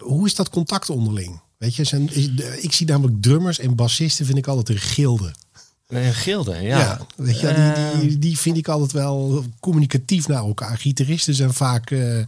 [0.00, 1.40] Hoe is dat contact onderling?
[1.58, 2.28] Weet je, zijn, is-
[2.60, 5.32] ik zie namelijk drummers en bassisten vind ik altijd een gilde.
[5.88, 6.78] Een gilde, ja.
[6.78, 10.78] Ja, weet je, die, die, die vind ik altijd wel communicatief naar elkaar.
[10.78, 12.18] Gitaristen zijn vaak, eh,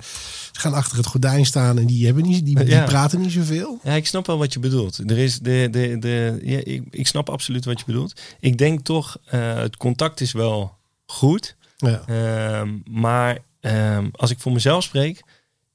[0.53, 2.85] gaan achter het gordijn staan en die, hebben niet, die, die Ja.
[2.85, 3.79] praten niet zoveel.
[3.83, 4.99] Ja, ik snap wel wat je bedoelt.
[5.11, 8.21] Er is de, de, de, ja, ik, ik snap absoluut wat je bedoelt.
[8.41, 10.77] Ik denk toch, eh, het contact is wel
[11.07, 11.57] goed.
[11.77, 12.03] Ja.
[12.07, 15.23] Ehm, maar ehm, als ik voor mezelf spreek,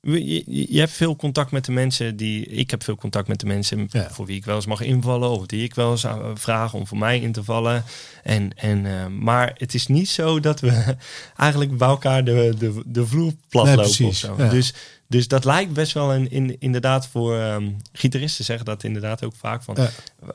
[0.02, 2.46] je, hebt veel contact met de mensen die.
[2.46, 4.10] Ik heb veel contact met de mensen Ja.
[4.12, 5.30] voor wie ik wel eens mag invallen.
[5.30, 7.84] Of die ik wel eens aan- vraag om voor mij in te vallen.
[8.24, 10.96] En, en, ehm, maar het is niet zo dat we
[11.38, 14.44] eigenlijk bij elkaar de, de, de vloer plat Nee, lopen precies, of zo.
[14.44, 14.50] ja.
[14.50, 14.74] Dus,
[15.08, 19.36] dus dat lijkt best wel een, in, inderdaad voor ehm, gitaristen zeggen dat inderdaad ook
[19.36, 19.76] vaak van.
[19.78, 19.90] Ja.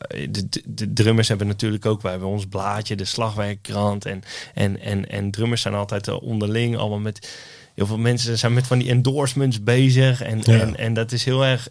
[0.09, 4.05] De, de, de drummers hebben natuurlijk ook, wij hebben ons blaadje, de slagwerkkrant.
[4.07, 4.23] En,
[4.55, 7.29] en, en, en drummers zijn altijd eh, onderling, allemaal met
[7.75, 10.21] heel veel mensen zijn met van die endorsements bezig.
[10.23, 10.61] En, Ja.
[10.61, 11.69] en, en dat is heel erg.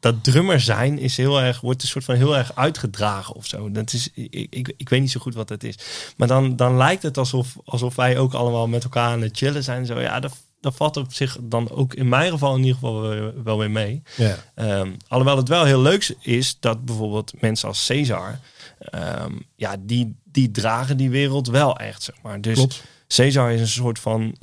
[0.00, 3.70] Dat drummer zijn is heel erg, wordt een soort van heel erg uitgedragen of zo.
[3.70, 5.74] Dat is, ik, ik, ik weet niet zo goed wat dat is.
[6.16, 9.64] Maar dan, dan lijkt het alsof, alsof wij ook allemaal met elkaar aan het chillen
[9.64, 9.86] zijn.
[9.86, 13.00] Zo, ja, dat, dat valt op zich dan ook in mijn geval in ieder geval
[13.44, 14.02] wel, weer mee.
[14.16, 14.36] Ja.
[14.54, 18.40] Ehm, alhoewel het wel heel leuk is dat bijvoorbeeld mensen als Cesar,
[18.78, 22.40] ehm, ja, die, die dragen die wereld wel echt, zeg maar.
[22.40, 22.82] Dus Klopt.
[23.12, 24.36] Cesar is een soort van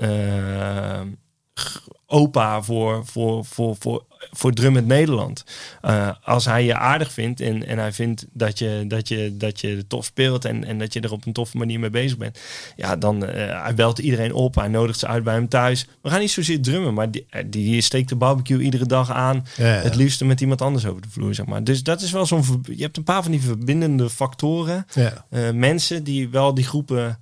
[1.60, 5.44] g- opa voor, voor, voor, voor, voor drum in Nederland.
[5.82, 9.60] Eh, als hij je aardig vindt en, en hij vindt dat je, dat, je, dat
[9.62, 12.40] je tof speelt en, en dat je er op een toffe manier mee bezig bent,
[12.76, 15.88] ja, dan eh, hij belt iedereen op, hij nodigt ze uit bij hem thuis.
[16.02, 19.46] We gaan niet zozeer drummen, maar die, eh, die steekt de barbecue iedere dag aan.
[19.58, 19.82] Ja, ja.
[19.82, 21.64] Het liefste met iemand anders over de vloer, zeg maar.
[21.64, 22.64] Dus dat is wel zo'n.
[22.76, 24.86] Je hebt een paar van die verbindende factoren.
[24.94, 25.26] Ja.
[25.30, 27.14] Eh, mensen die wel die groepen eh,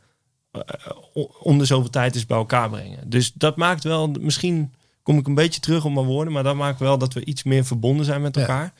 [1.42, 3.10] om de zoveel tijd eens bij elkaar brengen.
[3.10, 6.56] Dus dat maakt wel, misschien kom ik een beetje terug op mijn woorden, maar dat
[6.56, 8.42] maakt wel dat we iets meer verbonden zijn met Ja.
[8.42, 8.74] elkaar.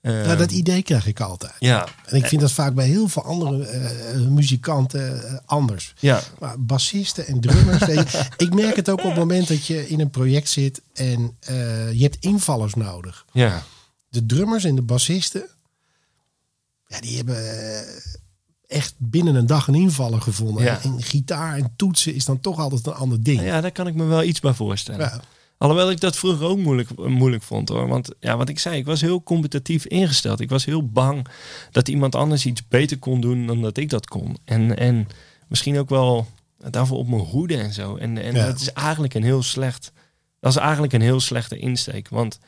[0.00, 1.52] Eh, Ja, dat idee krijg ik altijd.
[1.58, 5.94] ja, En ik vind dat vaak bij heel veel andere eh, muzikanten eh, anders.
[5.98, 7.84] ja, Maar bassisten en drummers.
[7.86, 11.36] je, ik merk het ook op het moment dat je in een project zit en
[11.40, 13.24] eh, je hebt invallers nodig.
[13.32, 13.62] ja,
[14.08, 15.46] De drummers en de bassisten,
[16.86, 17.80] ja, die hebben eh,
[18.72, 20.64] echt binnen een dag een invaller gevonden.
[20.64, 20.80] Ja.
[20.82, 23.42] En gitaar en toetsen is dan toch altijd een ander ding.
[23.42, 25.00] ja, daar kan ik me wel iets bij voorstellen.
[25.00, 25.20] Ja.
[25.58, 27.88] Alhoewel ik dat vroeger ook moeilijk, moeilijk vond hoor.
[27.88, 30.40] Want ja, wat ik zei, ik was heel competitief ingesteld.
[30.40, 31.26] Ik was heel bang
[31.70, 34.36] dat iemand anders iets beter kon doen dan dat ik dat kon.
[34.44, 35.08] En, en
[35.48, 36.26] misschien ook wel
[36.70, 37.96] daarvoor op mijn hoede en zo.
[37.96, 38.46] En, en Ja.
[38.46, 39.92] dat is eigenlijk een heel slecht.
[40.40, 42.08] Dat is eigenlijk een heel slechte insteek.
[42.08, 42.38] Want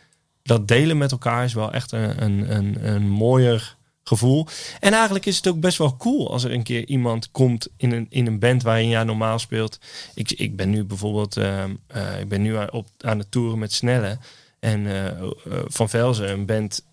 [0.43, 4.47] dat delen met elkaar is wel echt een, een, een, een mooier gevoel.
[4.81, 7.93] En eigenlijk is het ook best wel cool als er een keer iemand komt in
[7.93, 9.79] een, in een band waar je een jaar normaal speelt.
[10.14, 13.59] Ik, ik ben nu bijvoorbeeld ehm, eh, ik ben nu aan- op, aan het toeren
[13.59, 14.19] met Snelle.
[14.61, 15.27] En eh, eh,
[15.67, 16.85] Van Velzen, een band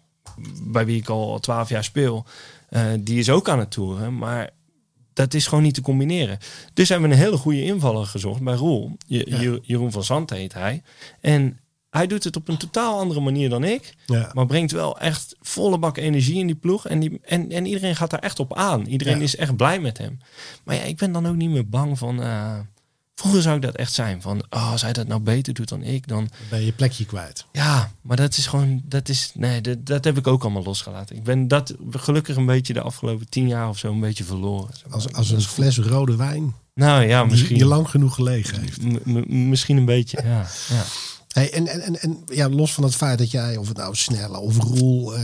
[0.63, 2.25] bij wie ik al twaalf jaar speel,
[2.99, 4.17] die is ook aan het toeren.
[4.17, 4.49] Maar
[5.13, 6.37] dat is gewoon niet te combineren.
[6.73, 8.97] Dus hebben we een hele goede invaller gezocht bij Roel.
[9.07, 9.39] Je- Ja.
[9.41, 10.81] Je- Jeroen van Zandt heet hij.
[11.21, 11.59] En
[11.91, 13.95] hij doet het op een totaal andere manier dan ik.
[14.05, 14.31] Ja.
[14.33, 16.87] Maar brengt wel echt volle bak energie in die ploeg.
[16.87, 18.85] En, die, en, en iedereen gaat daar echt op aan.
[18.85, 19.23] Iedereen Ja.
[19.23, 20.19] is echt blij met hem.
[20.63, 22.21] Maar ja, ik ben dan ook niet meer bang van...
[22.21, 22.53] eh,
[23.15, 24.21] vroeger zou ik dat echt zijn.
[24.21, 26.17] Van, oh, als hij dat nou beter doet dan ik, dan...
[26.17, 27.45] Dan ben je je plekje kwijt.
[27.51, 28.81] Ja, maar dat is gewoon...
[28.85, 31.15] Dat is, nee, dat, dat heb ik ook allemaal losgelaten.
[31.15, 34.69] Ik ben dat gelukkig een beetje de afgelopen tien jaar of zo een beetje verloren.
[34.89, 37.57] Als, als een fles rode wijn Nou ja, die misschien...
[37.57, 38.81] je lang genoeg gelegen heeft.
[39.05, 40.47] M- misschien een beetje, ja.
[40.69, 40.83] ja.
[41.33, 44.39] Hey, en, en, en, ja, los van het feit dat jij, of het nou Snelle
[44.39, 45.23] of Roel, eh,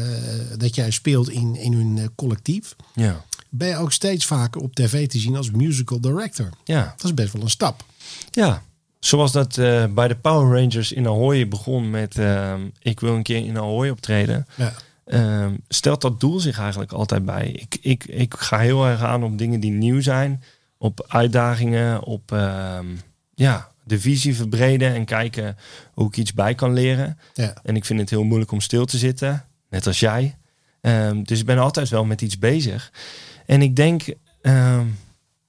[0.58, 4.76] dat jij speelt in, in hun eh, collectief, Ja, ben je ook steeds vaker op
[4.76, 6.50] tv te zien als musical director.
[6.64, 6.94] ja.
[6.98, 7.84] Dat is best wel een stap.
[8.32, 8.62] Ja,
[9.00, 12.18] zoals dat eh, bij de Power Rangers in Ahoy begon met
[12.80, 14.48] ik wil een keer in Ahoy optreden.
[14.56, 14.74] Ja.
[15.06, 17.48] Ehm, stelt dat doel zich eigenlijk altijd bij.
[17.48, 20.44] Ik, ik, ik ga heel erg aan op dingen die nieuw zijn,
[20.78, 22.86] op uitdagingen, op ehm,
[23.36, 25.58] ja, de visie verbreden en kijken
[25.94, 27.20] hoe ik iets bij kan leren.
[27.34, 27.54] Ja.
[27.64, 30.38] En ik vind het heel moeilijk om stil te zitten, net als jij.
[30.82, 32.92] Ehm, dus ik ben altijd wel met iets bezig.
[33.46, 34.04] En ik denk
[34.42, 34.86] ehm,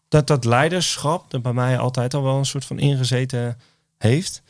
[0.09, 3.59] dat dat leiderschap er bij mij altijd al wel een soort van ingezeten
[3.99, 4.43] heeft.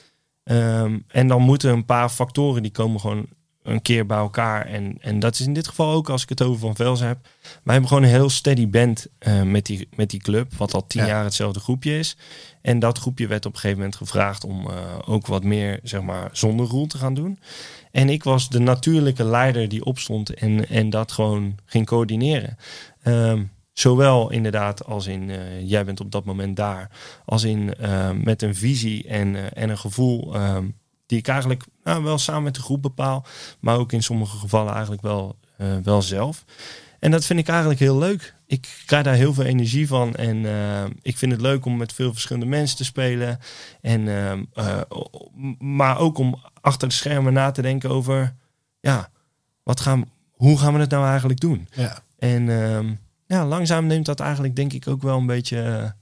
[0.45, 3.27] Ehm, en dan moeten een paar factoren die komen gewoon
[3.69, 4.67] een keer bij elkaar.
[4.67, 7.19] En, en dat is in dit geval ook als ik het over Van Vels heb.
[7.43, 10.55] Wij hebben gewoon een heel steady band eh, met, die, met die club.
[10.55, 11.09] Wat al tien Ja.
[11.09, 12.17] jaar hetzelfde groepje is.
[12.63, 16.03] En dat groepje werd op een gegeven moment gevraagd om eh, ook wat meer zeg
[16.03, 17.39] maar, zonder roel te gaan doen.
[17.91, 22.57] En ik was de natuurlijke leider die opstond en, en dat gewoon ging coördineren.
[23.03, 26.91] Ehm, zowel inderdaad als in eh, jij bent op dat moment daar,
[27.25, 27.75] als in
[28.23, 30.67] met een visie en, en een gevoel ehm,
[31.09, 33.27] die ik eigenlijk nou, wel samen met de groep bepaal,
[33.61, 36.45] maar ook in sommige gevallen eigenlijk wel, eh, wel zelf.
[36.99, 38.35] En dat vind ik eigenlijk heel leuk.
[38.47, 40.15] Ik krijg daar heel veel energie van.
[40.15, 43.39] En eh, ik vind het leuk om met veel verschillende mensen te spelen.
[43.81, 44.09] En,
[44.55, 44.81] eh,
[45.59, 48.35] maar ook om achter de schermen na te denken over...
[48.81, 49.11] Ja,
[49.63, 51.69] wat gaan, hoe gaan we het nou eigenlijk doen?
[51.71, 52.03] Ja.
[52.19, 52.95] En ehm,
[53.27, 55.95] ja, langzaam neemt dat eigenlijk denk ik ook wel een beetje...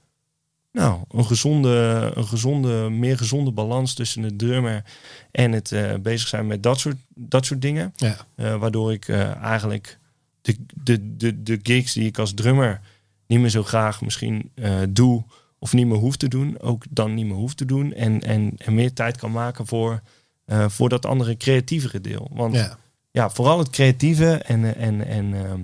[0.76, 4.84] nou, een gezonde, een gezonde, meer gezonde balans tussen de drummer
[5.30, 7.92] en het eh, bezig zijn met dat soort, dat soort dingen.
[7.96, 8.16] Ja.
[8.34, 9.98] Eh, waardoor ik eh, eigenlijk
[10.40, 12.80] de, de, de, de gigs die ik als drummer
[13.26, 14.50] niet meer zo graag misschien
[14.88, 15.24] doe
[15.58, 17.92] of niet meer hoef te doen, ook dan niet meer hoef te doen.
[17.92, 20.02] En, en, en meer tijd kan maken voor,
[20.46, 22.30] voor dat andere creatievere deel.
[22.32, 22.78] Want ja.
[23.10, 23.30] Ja.
[23.30, 25.60] vooral het creatieve en, en, en ehm,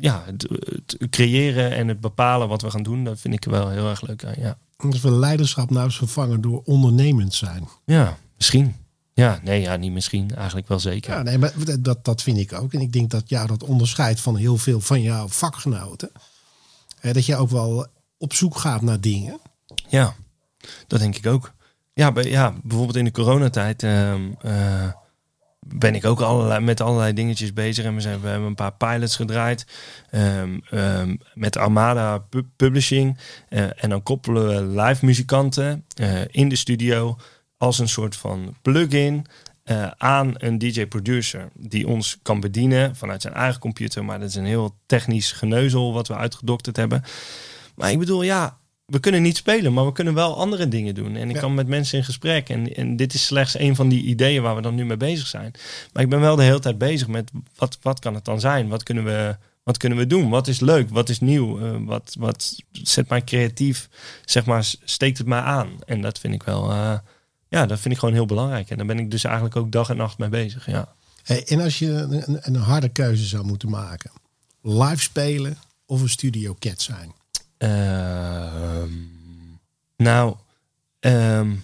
[0.00, 0.46] ja, het,
[0.98, 4.06] het creëren en het bepalen wat we gaan doen, dat vind ik wel heel erg
[4.06, 4.34] leuk aan.
[4.38, 7.68] Ja, we leiderschap nou eens vervangen door ondernemend zijn.
[7.84, 8.74] ja misschien.
[9.14, 10.34] Ja, nee, ja, niet misschien.
[10.34, 11.12] Eigenlijk wel zeker.
[11.12, 12.72] Ja, nee, maar dat, dat vind ik ook.
[12.72, 16.10] En ik denk dat jou dat onderscheidt van heel veel van jouw vakgenoten.
[17.00, 17.86] Dat je ook wel
[18.18, 19.40] op zoek gaat naar dingen.
[19.88, 20.14] Ja,
[20.86, 21.52] dat denk ik ook.
[21.92, 24.14] Ja, bij, ja bijvoorbeeld in de coronatijd eh,
[25.74, 27.84] ben ik ook allerlei, met allerlei dingetjes bezig.
[27.84, 29.66] En we, zijn, we hebben een paar pilots gedraaid
[30.10, 33.18] ehm, ehm, met Armada Pu- Publishing.
[33.48, 37.16] Eh, en dan koppelen we live muzikanten eh, in de studio
[37.56, 39.26] als een soort van plug-in
[39.64, 44.04] eh, aan een DJ-producer die ons kan bedienen vanuit zijn eigen computer.
[44.04, 47.02] Maar dat is een heel technisch geneuzel wat we uitgedokterd hebben.
[47.74, 51.16] Maar ik bedoel, ja, we kunnen niet spelen, maar we kunnen wel andere dingen doen.
[51.16, 51.40] En ik Ja.
[51.40, 52.48] kan met mensen in gesprek.
[52.48, 55.26] En, en dit is slechts een van die ideeën waar we dan nu mee bezig
[55.26, 55.52] zijn.
[55.92, 58.68] Maar ik ben wel de hele tijd bezig met wat, wat kan het dan zijn?
[58.68, 60.28] Wat kunnen we, wat kunnen we doen?
[60.28, 60.90] Wat is leuk?
[60.90, 61.60] Wat is nieuw?
[61.60, 63.88] Eh, wat, wat zet mij creatief?
[64.24, 65.68] Zeg maar, steekt het mij aan?
[65.86, 66.98] En dat vind ik wel, eh,
[67.48, 68.70] ja, dat vind ik gewoon heel belangrijk.
[68.70, 70.66] En daar ben ik dus eigenlijk ook dag en nacht mee bezig.
[70.66, 70.94] Ja.
[71.22, 74.10] Hey, en als je een, een, harde keuze zou moeten maken.
[74.62, 77.12] Live spelen of een studio cat zijn.
[77.58, 77.72] Ehm,
[80.08, 80.34] nou,
[81.00, 81.54] ehm,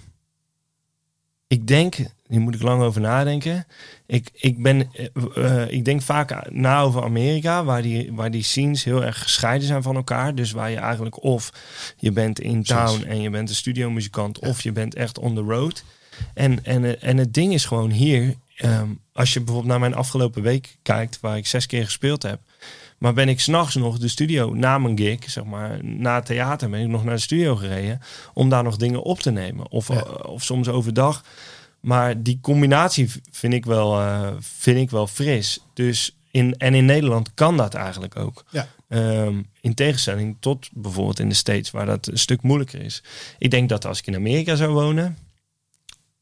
[1.46, 3.66] ik denk, hier moet ik lang over nadenken.
[4.07, 8.42] Ik, ik, ben, eh, eh, ik denk vaak na over Amerika, waar die, waar die
[8.42, 10.35] scenes heel erg gescheiden zijn van elkaar.
[10.35, 11.52] Dus waar je eigenlijk of
[11.96, 15.40] je bent in town en je bent een studiomuzikant, of je bent echt on the
[15.40, 15.85] road.
[16.35, 19.94] En, en, eh, en het ding is gewoon hier, ehm, als je bijvoorbeeld naar mijn
[19.94, 22.40] afgelopen week kijkt, waar ik zes keer gespeeld heb.
[23.04, 26.70] Maar ben ik s'nachts nog de studio na mijn gig, zeg maar, na het theater,
[26.70, 28.00] ben ik nog naar de studio gereden
[28.34, 29.70] om daar nog dingen op te nemen.
[29.70, 29.94] Of, Ja.
[30.04, 31.24] eh, of soms overdag.
[31.80, 35.60] Maar die combinatie vind ik wel, eh, vind ik wel fris.
[35.74, 38.44] Dus in, en in Nederland kan dat eigenlijk ook.
[38.50, 38.68] Ja.
[38.88, 43.02] Ehm, in tegenstelling tot bijvoorbeeld in de States, waar dat een stuk moeilijker is.
[43.38, 45.18] Ik denk dat als ik in Amerika zou wonen,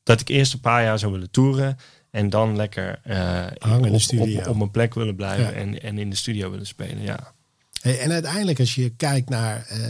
[0.03, 1.79] dat ik eerst een paar jaar zou willen toeren.
[2.13, 3.17] En dan lekker eh,
[3.59, 4.41] Hangen in de op, studio.
[4.41, 5.51] op, op mijn plek willen blijven Ja.
[5.53, 7.03] en, en in de studio willen spelen.
[7.03, 7.33] Ja.
[7.81, 9.81] Hey, en uiteindelijk als je kijkt naar eh,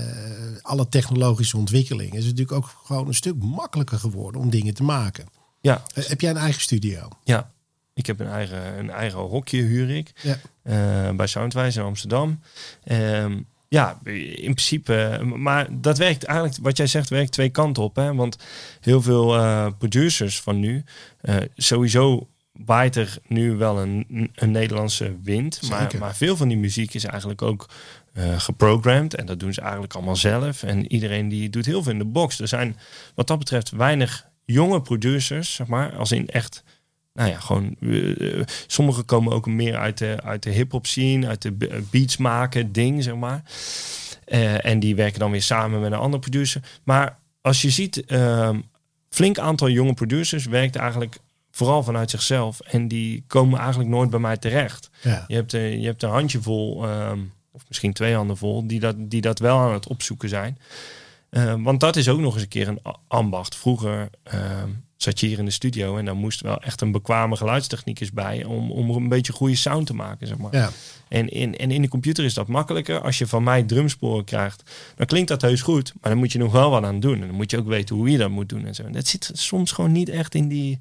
[0.63, 2.13] alle technologische ontwikkelingen.
[2.19, 5.27] Is het natuurlijk ook gewoon een stuk makkelijker geworden om dingen te maken.
[5.61, 7.09] Ja, Eh, Heb jij een eigen studio?
[7.25, 7.51] ja.
[7.95, 10.13] Ik heb een eigen, een eigen hokje, huur ik.
[10.23, 11.13] Ja.
[11.15, 12.41] bij Soundwise in Amsterdam.
[12.85, 13.41] Ehm,
[13.73, 15.21] ja, in principe.
[15.37, 17.97] Maar dat werkt eigenlijk, wat jij zegt, werkt twee kanten op.
[17.97, 18.15] Hè?
[18.15, 18.37] Want
[18.81, 20.85] heel veel eh, producers van nu,
[21.21, 25.69] eh, sowieso waait er nu wel een, een Nederlandse wind.
[25.69, 27.69] Maar, maar veel van die muziek is eigenlijk ook
[28.13, 29.15] eh, geprogramd.
[29.15, 30.63] En dat doen ze eigenlijk allemaal zelf.
[30.63, 32.41] En iedereen die doet heel veel in de box.
[32.41, 32.77] Er zijn
[33.15, 35.97] wat dat betreft weinig jonge producers, zeg maar.
[35.97, 36.63] Als in echt
[37.13, 37.77] nou ja, gewoon.
[37.81, 41.83] eh, eh, sommigen komen ook meer uit de, uit de hip-hop scene, uit de be-
[41.91, 43.43] beats maken, ding, zeg maar.
[44.25, 46.63] Eh, en die werken dan weer samen met een andere producer.
[46.85, 48.61] Maar als je ziet, ehm
[49.09, 51.19] flink aantal jonge producers werkt eigenlijk
[51.51, 52.61] vooral vanuit zichzelf.
[52.61, 54.91] En die komen eigenlijk nooit bij mij terecht.
[55.03, 55.25] Ja.
[55.29, 57.19] Je hebt, een- je hebt een handjevol, ehm
[57.55, 60.59] of misschien twee handen vol, die dat, die dat wel aan het opzoeken zijn.
[61.31, 63.57] Eh, want dat is ook nog eens een keer een ambacht.
[63.57, 64.69] Vroeger ehm,
[65.03, 68.45] zat je hier in de studio en dan moest wel echt een bekwame geluidstechnicus bij
[68.45, 70.55] om, om een beetje goede sound te maken, zeg maar.
[70.55, 70.71] Ja.
[71.09, 73.01] En, in, en in de computer is dat makkelijker.
[73.01, 75.93] Als je van mij drumsporen krijgt, dan klinkt dat heus goed.
[76.01, 77.21] Maar dan moet je nog wel wat aan doen.
[77.21, 78.83] En dan moet je ook weten hoe je dat moet doen en zo.
[78.83, 80.79] En dat zit soms gewoon niet echt in die,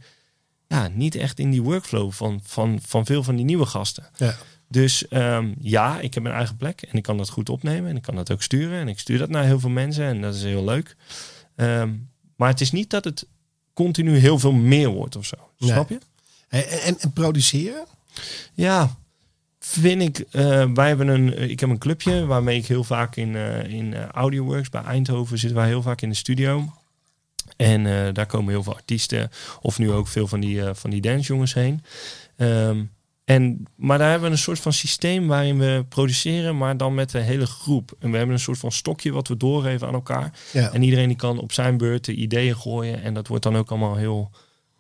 [0.68, 4.10] ja, niet echt in die workflow van, van, van veel van die nieuwe gasten.
[4.18, 4.36] Ja.
[4.68, 7.96] Dus ehm, ja, ik heb mijn eigen plek en ik kan dat goed opnemen en
[7.96, 8.80] ik kan dat ook sturen.
[8.80, 10.96] En ik stuur dat naar heel veel mensen en dat is heel leuk.
[11.56, 11.94] Ehm,
[12.36, 13.28] maar het is niet dat het
[13.74, 15.36] continu heel veel meer wordt of zo.
[15.58, 15.70] Nee.
[15.72, 15.98] Snap je?
[16.50, 17.86] En, en, en produceren?
[18.54, 18.96] Ja,
[19.60, 20.20] vind ik.
[20.32, 21.50] eh, wij hebben een.
[21.50, 25.38] Ik heb een clubje waarmee ik heel vaak in, eh in eh, AudioWorks bij Eindhoven
[25.38, 26.70] zitten wij heel vaak in de studio.
[27.58, 29.32] En eh, daar komen heel veel artiesten,
[29.62, 31.84] of nu ook veel van die, eh, van die dancejongens heen.
[32.38, 32.84] Ehm,
[33.32, 37.10] en, maar daar hebben we een soort van systeem waarin we produceren, maar dan met
[37.10, 37.96] de hele groep.
[38.00, 40.32] En we hebben een soort van stokje wat we doorgeven aan elkaar.
[40.54, 40.72] Ja.
[40.72, 43.02] En iedereen die kan op zijn beurt de ideeën gooien.
[43.04, 44.32] En dat wordt dan ook allemaal heel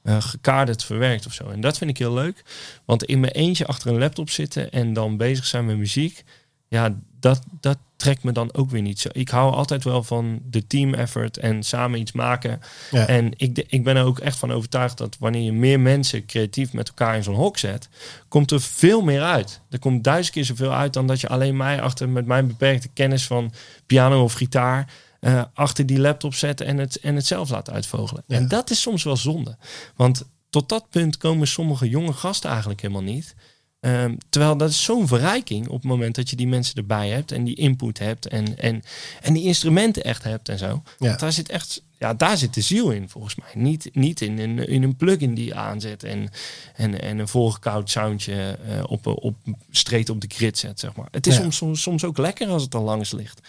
[0.03, 1.49] eh gekaderd verwerkt of zo.
[1.49, 2.43] En dat vind ik heel leuk.
[2.85, 6.23] Want in mijn eentje achter een laptop zitten en dan bezig zijn met muziek.
[6.67, 9.09] Ja, dat, dat trekt me dan ook weer niet zo.
[9.11, 12.61] Ik hou altijd wel van de team effort en samen iets maken.
[12.91, 13.07] Ja.
[13.07, 16.73] En ik, ik ben er ook echt van overtuigd dat wanneer je meer mensen creatief
[16.73, 17.89] met elkaar in zo'n hok zet,
[18.27, 19.61] komt er veel meer uit.
[19.69, 22.87] Er komt duizend keer zoveel uit dan dat je alleen mij achter met mijn beperkte
[22.87, 23.53] kennis van
[23.85, 28.23] piano of gitaar eh, achter die laptop zet en het, en het zelf laat uitvogelen.
[28.27, 28.35] Ja.
[28.35, 29.57] En dat is soms wel zonde.
[29.95, 33.35] Want tot dat punt komen sommige jonge gasten eigenlijk helemaal niet.
[33.81, 37.31] Ehm, terwijl dat is zo'n verrijking op het moment dat je die mensen erbij hebt
[37.31, 38.81] en die input hebt en, en,
[39.21, 40.83] en die instrumenten echt hebt en zo.
[40.99, 41.15] Ja.
[41.15, 43.49] Daar zit echt, ja, daar zit de ziel in volgens mij.
[43.53, 46.29] Niet, niet in, een, in een plugin die je aanzet en,
[46.75, 49.35] en, en een volgekoud soundje eh, op, op
[49.69, 51.07] street op de grid zet, zeg maar.
[51.11, 51.51] Het is Ja.
[51.51, 53.39] soms, soms, ook lekker als het dan langs ligt.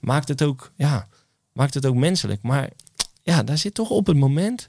[0.00, 1.08] Maakt het ook, ja,
[1.52, 2.42] maakt het ook menselijk.
[2.42, 2.70] Maar
[3.22, 4.68] ja, daar zit toch op het moment.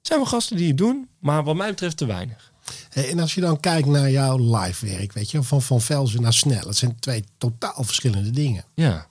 [0.00, 2.52] Zijn wel gasten die het doen, maar wat mij betreft te weinig.
[2.88, 6.22] Hey, En als je dan kijkt naar jouw live werk, weet je, van Van Velzen
[6.22, 6.66] naar Snel.
[6.66, 8.64] Het zijn twee totaal verschillende dingen.
[8.74, 9.06] Ja,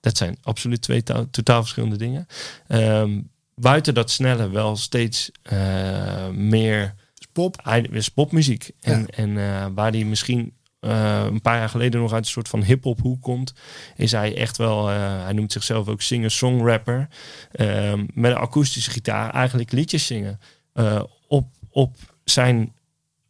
[0.00, 2.26] dat zijn absoluut twee to- totaal verschillende dingen.
[2.68, 3.20] Ehm,
[3.54, 6.94] buiten dat snelle wel steeds eh, meer
[7.32, 8.70] pop, is popmuziek.
[8.80, 9.06] En, Ja.
[9.06, 12.62] en eh, waar die misschien eh, een paar jaar geleden nog uit een soort van
[12.62, 13.52] hip-hop hoek komt,
[13.96, 17.08] is hij echt wel, eh, hij noemt zichzelf ook singer-songrapper,
[17.52, 20.40] ehm, met een akoestische gitaar eigenlijk liedjes zingen.
[20.72, 22.72] eh, op, op zijn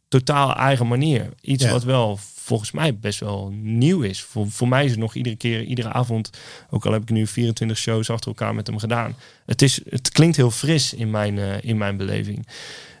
[0.07, 1.29] totaal eigen manier.
[1.41, 1.71] Iets Ja.
[1.71, 4.21] wat wel volgens mij best wel nieuw is.
[4.21, 6.29] Voor, voor mij is het nog iedere keer, iedere avond,
[6.69, 9.15] ook al heb ik nu 24 shows achter elkaar met hem gedaan.
[9.45, 12.47] Het, is, het klinkt heel fris in mijn, eh, in mijn beleving.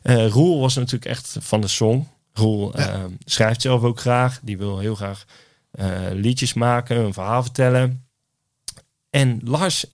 [0.03, 2.07] Eh Roel was natuurlijk echt van de song.
[2.33, 2.87] Roel Ja.
[2.93, 4.39] eh, schrijft zelf ook graag.
[4.43, 5.25] Die wil heel graag
[5.71, 8.05] eh, liedjes maken, een verhaal vertellen.
[9.09, 9.85] En Lars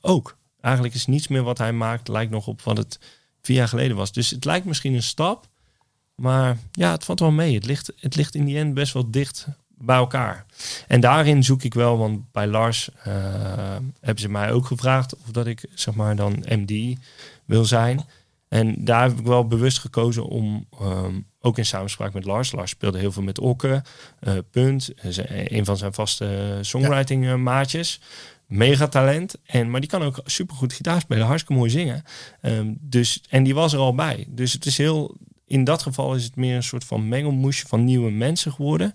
[0.00, 0.36] ook.
[0.60, 2.98] Eigenlijk is niets meer wat hij maakt, lijkt nog op wat het
[3.42, 4.12] vier jaar geleden was.
[4.12, 5.48] Dus het lijkt misschien een stap.
[6.14, 7.54] Maar ja, het valt wel mee.
[7.54, 10.46] Het ligt, het ligt in die end best wel dicht bij elkaar.
[10.88, 13.12] En daarin zoek ik wel, want bij Lars eh,
[14.00, 16.98] hebben ze mij ook gevraagd of dat ik zeg maar dan MD
[17.44, 18.04] wil zijn.
[18.48, 22.52] En daar heb ik wel bewust gekozen om, ehm, ook in samenspraak met Lars.
[22.52, 23.82] Lars speelde heel veel met Okke,
[24.20, 28.00] eh, Punt, eh, een van zijn vaste songwriting maatjes.
[28.46, 29.34] Mega talent.
[29.44, 32.04] En, maar die kan ook supergoed gitaar spelen, hartstikke mooi zingen.
[32.40, 34.26] Ehm, dus, en die was er al bij.
[34.28, 37.84] Dus het is heel, in dat geval is het meer een soort van mengelmoesje van
[37.84, 38.94] nieuwe mensen geworden.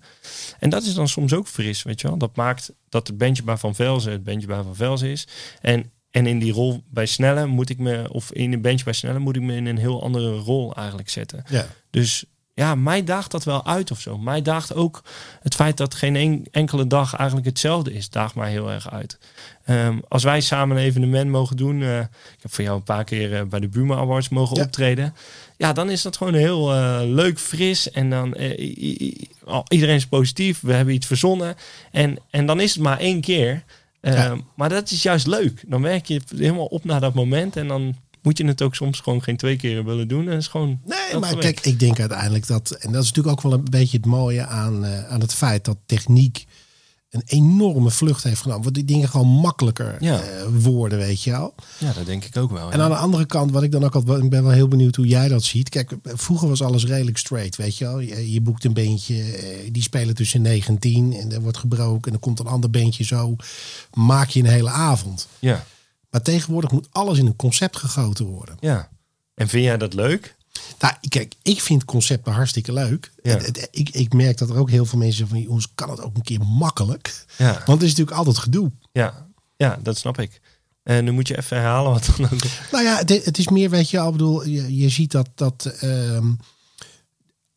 [0.58, 2.16] En dat is dan soms ook fris, weet je wel.
[2.16, 5.26] Dat maakt dat het bandje bij Van Velzen het bandje bij Van Velzen is.
[5.60, 8.92] En, en in die rol bij Snelle moet ik me, of in een bandje bij
[8.92, 11.44] Snelle moet ik me in een heel andere rol eigenlijk zetten.
[11.48, 11.66] ja.
[11.90, 12.24] Dus
[12.60, 14.18] ja, mij daagt dat wel uit of zo.
[14.18, 15.02] Mij daagt ook
[15.42, 19.18] het feit dat geen enkele dag eigenlijk hetzelfde is, daagt mij heel erg uit.
[19.64, 23.04] Ehm, als wij samen een evenement mogen doen, uh, ik heb voor jou een paar
[23.04, 25.14] keer uh, bij de Buma Awards mogen optreden.
[25.56, 27.90] Ja, dan is dat gewoon heel uh, leuk, fris.
[27.90, 28.36] En dan
[29.68, 30.60] iedereen is positief.
[30.60, 31.56] We hebben iets verzonnen.
[31.90, 33.62] En, en dan is het maar één keer.
[34.00, 35.62] Ehm, maar dat is juist leuk.
[35.66, 37.56] Dan werk je helemaal op naar dat moment.
[37.56, 40.28] En dan moet je het ook soms gewoon geen twee keer willen doen.
[40.28, 40.80] En is gewoon.
[40.84, 42.70] Nee, maar kijk, ik denk uiteindelijk dat.
[42.70, 45.64] En dat is natuurlijk ook wel een beetje het mooie aan, uh, aan het feit
[45.64, 46.46] dat techniek
[47.10, 48.62] een enorme vlucht heeft genomen.
[48.62, 50.22] Want die dingen gewoon makkelijker ja.
[50.22, 51.54] uh, worden, weet je wel.
[51.78, 52.72] Ja, dat denk ik ook wel.
[52.72, 54.16] En aan de andere kant, wat ik dan ook al.
[54.16, 55.68] Ik ben wel heel benieuwd hoe jij dat ziet.
[55.68, 57.98] Kijk, vroeger was alles redelijk straight, weet je wel.
[57.98, 61.58] Je, je boekt een beentje, eh, die spelen tussen 9 en 10 en er wordt
[61.58, 62.04] gebroken.
[62.04, 63.36] En dan komt een ander beentje zo.
[63.94, 65.28] Maak je een hele avond.
[65.38, 65.64] Ja.
[66.10, 68.56] Maar tegenwoordig moet alles in een concept gegoten worden.
[68.60, 68.88] Ja.
[69.34, 70.36] En vind jij dat leuk?
[70.78, 73.12] Nou, kijk, ik vind concepten hartstikke leuk.
[73.22, 73.38] Ja.
[73.70, 76.22] ik, ik merk dat er ook heel veel mensen van ons kan het ook een
[76.22, 77.24] keer makkelijk.
[77.38, 77.52] Ja.
[77.52, 78.70] Want het is natuurlijk altijd gedoe.
[78.92, 80.40] Ja, ja dat snap ik.
[80.82, 82.40] En nu moet je even herhalen wat dan ook.
[82.72, 85.74] Nou ja, het, het is meer, weet je, al bedoel, je, je ziet dat, dat
[85.82, 86.38] um,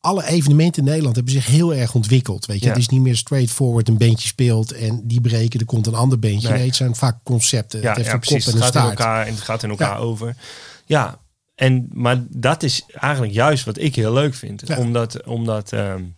[0.03, 2.45] alle evenementen in Nederland hebben zich heel erg ontwikkeld.
[2.45, 5.87] Weet je, het is niet meer straightforward een beentje speelt en die breken, er komt
[5.87, 6.49] een ander beentje.
[6.49, 7.81] Nee, het zijn vaak concepten.
[7.81, 8.45] Ja, het heeft ja, precies.
[8.45, 10.35] Kop en het gaat in elkaar en het gaat in elkaar over.
[10.85, 11.19] Ja,
[11.55, 16.15] en maar dat is eigenlijk juist wat ik heel leuk vind, omdat omdat um,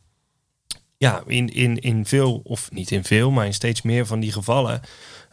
[0.98, 4.32] ja in in in veel of niet in veel, maar in steeds meer van die
[4.32, 4.82] gevallen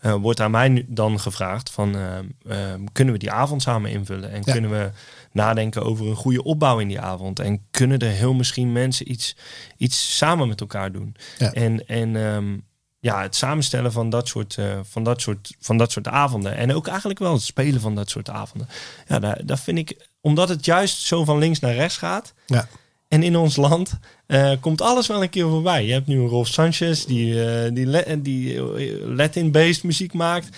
[0.03, 2.57] uh, wordt aan mij dan gevraagd van uh, uh,
[2.93, 4.91] kunnen we die avond samen invullen en kunnen we
[5.33, 9.37] nadenken over een goede opbouw in die avond en kunnen er heel misschien mensen iets,
[9.77, 11.17] iets samen met elkaar doen.
[11.39, 11.53] Ja.
[11.53, 12.65] En, en um,
[13.01, 16.87] ja, het samenstellen van dat, soort, van, dat soort, van dat soort avonden en ook
[16.87, 18.69] eigenlijk wel het spelen van dat soort avonden.
[19.09, 22.35] Ja, daar, daar vind ik, omdat het juist zo van links naar rechts gaat.
[22.47, 22.69] Ja.
[23.09, 25.87] En in ons land uh, komt alles wel een keer voorbij.
[25.87, 28.61] Je hebt nu Rolf Sanchez die, uh, die, die
[29.07, 30.57] Latin-based muziek maakt.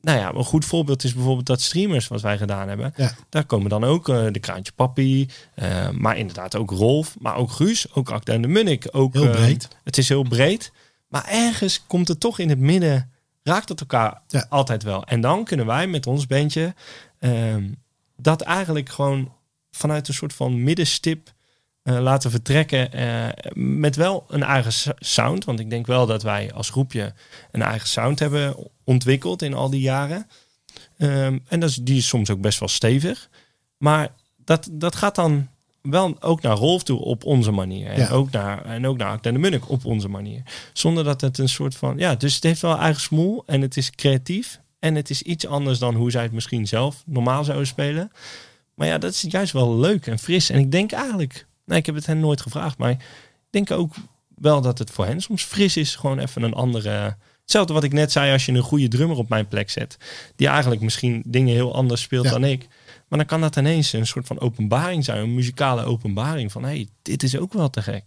[0.00, 2.92] Nou ja, een goed voorbeeld is bijvoorbeeld dat streamers wat wij gedaan hebben.
[2.96, 3.14] Ja.
[3.28, 5.28] Daar komen dan ook de Kraantje Papi,
[5.92, 8.88] maar inderdaad ook Rolf, maar ook Guus, ook Akda en de Munnik.
[8.90, 9.68] Ook, heel breed.
[9.84, 10.72] het is heel breed,
[11.08, 13.10] maar ergens komt het toch in het midden,
[13.42, 14.46] raakt het elkaar ja.
[14.48, 15.04] altijd wel.
[15.04, 16.74] En dan kunnen wij met ons bandje
[17.18, 17.68] ehm,
[18.16, 19.32] dat eigenlijk gewoon
[19.70, 21.32] vanuit een soort van middenstip
[21.82, 22.88] laten vertrekken.
[22.94, 25.44] Uh, met wel een eigen sound.
[25.44, 27.14] Want ik denk wel dat wij als groepje
[27.50, 30.26] een eigen sound hebben ontwikkeld in al die jaren.
[30.98, 33.28] Um, en dat is, die is soms ook best wel stevig.
[33.76, 35.48] Maar dat, dat gaat dan
[35.82, 37.86] wel ook naar Rolf toe op onze manier.
[37.86, 38.08] En, ja.
[38.08, 40.42] ook naar, en ook naar de Munnik op onze manier.
[40.72, 41.98] Zonder dat het een soort van...
[41.98, 44.60] Ja, dus het heeft wel eigen smoel en het is creatief.
[44.78, 48.12] En het is iets anders dan hoe zij het misschien zelf normaal zouden spelen.
[48.74, 50.50] Maar ja, dat is juist wel leuk en fris.
[50.50, 52.98] En ik denk eigenlijk, nee, ik heb het hen nooit gevraagd, maar ik
[53.50, 53.94] denk ook
[54.34, 55.94] wel dat het voor hen soms fris is.
[55.94, 57.16] Gewoon even een andere.
[57.40, 59.96] Hetzelfde wat ik net zei, als je een goede drummer op mijn plek zet,
[60.36, 62.68] die eigenlijk misschien dingen heel anders speelt dan ik.
[63.08, 66.68] Maar dan kan dat ineens een soort van openbaring zijn, een muzikale openbaring van hé,
[66.68, 68.04] hey, dit is ook wel te gek.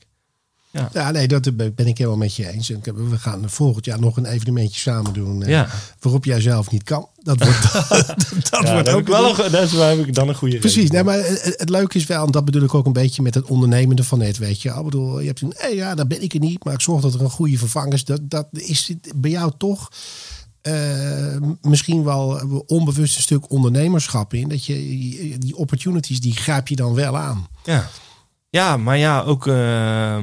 [0.74, 0.90] Ja.
[0.94, 2.68] ja, nee, dat ben ik helemaal met je eens.
[2.84, 5.44] We gaan volgend jaar nog een evenementje samen doen.
[5.44, 5.68] Eh, ja.
[6.00, 7.08] Waarop jij zelf niet kan.
[7.18, 7.62] Dat wordt,
[8.50, 10.92] dat, wordt ook wel een, dat is, heb ik dan een goede Precies.
[10.92, 13.34] Nee, maar het, het, leuke is wel, en dat bedoel ik ook een beetje met
[13.34, 14.70] het ondernemende van net, weet je.
[14.70, 17.02] Ik bedoel, je hebt een, hey, ja, daar ben ik er niet, maar ik zorg
[17.02, 18.06] dat er een goede vervanger is.
[18.06, 19.90] Dat, dat is bij jou toch
[20.64, 24.48] uh, misschien wel onbewust een stuk ondernemerschap in.
[24.48, 27.48] Dat je die opportunities, die grijp je dan wel aan.
[27.64, 27.90] Ja,
[28.50, 29.46] ja maar ja, ook...
[29.48, 30.18] Uh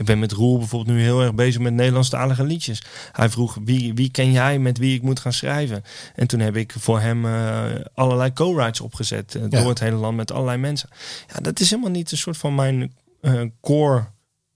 [0.00, 2.82] ik ben met Roel bijvoorbeeld nu heel erg bezig met Nederlandstalige liedjes.
[3.12, 5.84] Hij vroeg wie, wie ken jij met wie ik moet gaan schrijven.
[6.14, 10.16] En toen heb ik voor hem uh, allerlei co-writes opgezet uh, door het hele land
[10.16, 10.88] met allerlei mensen.
[11.26, 14.04] Ja, dat is helemaal niet een soort van mijn uh, core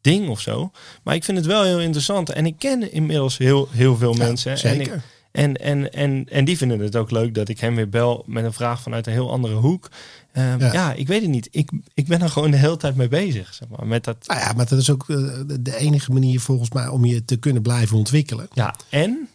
[0.00, 0.70] ding of zo.
[1.02, 2.30] Maar ik vind het wel heel interessant.
[2.30, 4.58] En ik ken inmiddels heel, heel veel ja, mensen.
[4.58, 4.92] Zeker.
[4.92, 5.02] En ik,
[5.32, 8.44] en, en, en, en die vinden het ook leuk dat ik hem weer bel met
[8.44, 9.90] een vraag vanuit een heel andere hoek.
[10.36, 10.72] Um, ja.
[10.72, 10.92] ja.
[10.92, 11.48] ik weet het niet.
[11.50, 13.54] Ik, ik ben er gewoon de hele tijd mee bezig.
[13.54, 14.26] Zeg maar, met dat...
[14.26, 17.36] Nou ja, maar dat is ook uh, de enige manier volgens mij om je te
[17.36, 18.48] kunnen blijven ontwikkelen.
[18.52, 19.28] Ja, en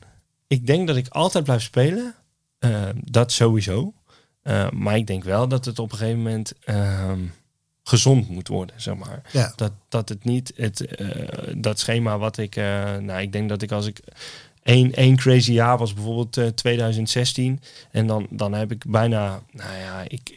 [0.48, 2.16] ik denk dat ik altijd blijf spelen.
[2.60, 3.94] Uh, dat sowieso.
[4.44, 7.20] Uh, maar ik denk wel dat het op een gegeven moment ehm,
[7.84, 9.22] gezond moet worden, zeg maar.
[9.32, 9.54] Ja.
[9.56, 10.88] Dat, dat het niet het,
[11.58, 12.56] dat schema wat ik...
[12.56, 14.00] nou, ik denk dat ik als ik
[14.64, 17.62] Eén, één crazy jaar was bijvoorbeeld uh, eh, 2016.
[17.92, 20.30] En dan, dan heb ik bijna, nou ja, ik,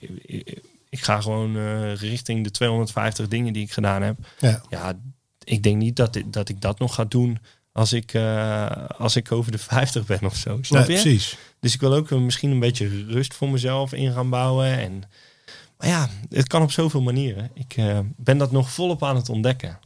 [0.89, 4.17] ik, ga gewoon uh, richting de 250 dingen die ik gedaan heb.
[4.39, 4.99] Ja, ja
[5.45, 7.39] ik denk niet dat, dat ik dat nog ga doen
[7.73, 10.59] als ik, uh, als ik over de 50 ben of zo.
[10.61, 10.93] Snap je?
[10.93, 11.39] Precies.
[11.61, 14.79] Dus ik wil ook misschien een beetje rust voor mezelf in gaan bouwen.
[14.79, 15.03] En
[15.79, 17.51] Maar ja, het kan op zoveel manieren.
[17.55, 17.77] Ik
[18.17, 19.79] ben dat nog volop aan het ontdekken.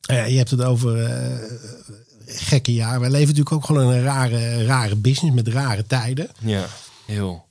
[0.00, 1.38] Ja, je hebt het over uh,
[2.34, 3.00] gekke jaar.
[3.00, 6.28] Wij leven natuurlijk ook gewoon in een rare, rare business met rare tijden.
[6.38, 6.66] Ja,
[7.06, 7.46] heel.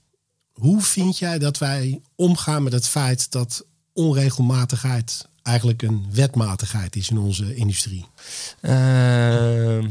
[0.51, 7.09] Hoe vind jij dat wij omgaan met het feit dat onregelmatigheid eigenlijk een wetmatigheid is
[7.09, 8.05] in onze industrie?
[8.61, 9.83] Uh,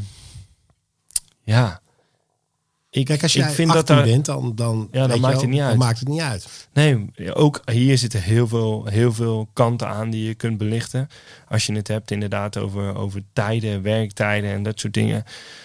[1.42, 1.80] ja.
[2.92, 5.60] Ik, Kijk, als ik vind dat daar, bent, dan, dan, ja, dan maakt, het niet
[5.60, 5.76] uit.
[5.76, 6.68] maakt het niet uit.
[6.72, 11.08] Nee, ook hier zitten heel veel, heel veel kanten aan die je kunt belichten.
[11.48, 15.24] Als je het hebt inderdaad over, over tijden, werktijden en dat soort dingen.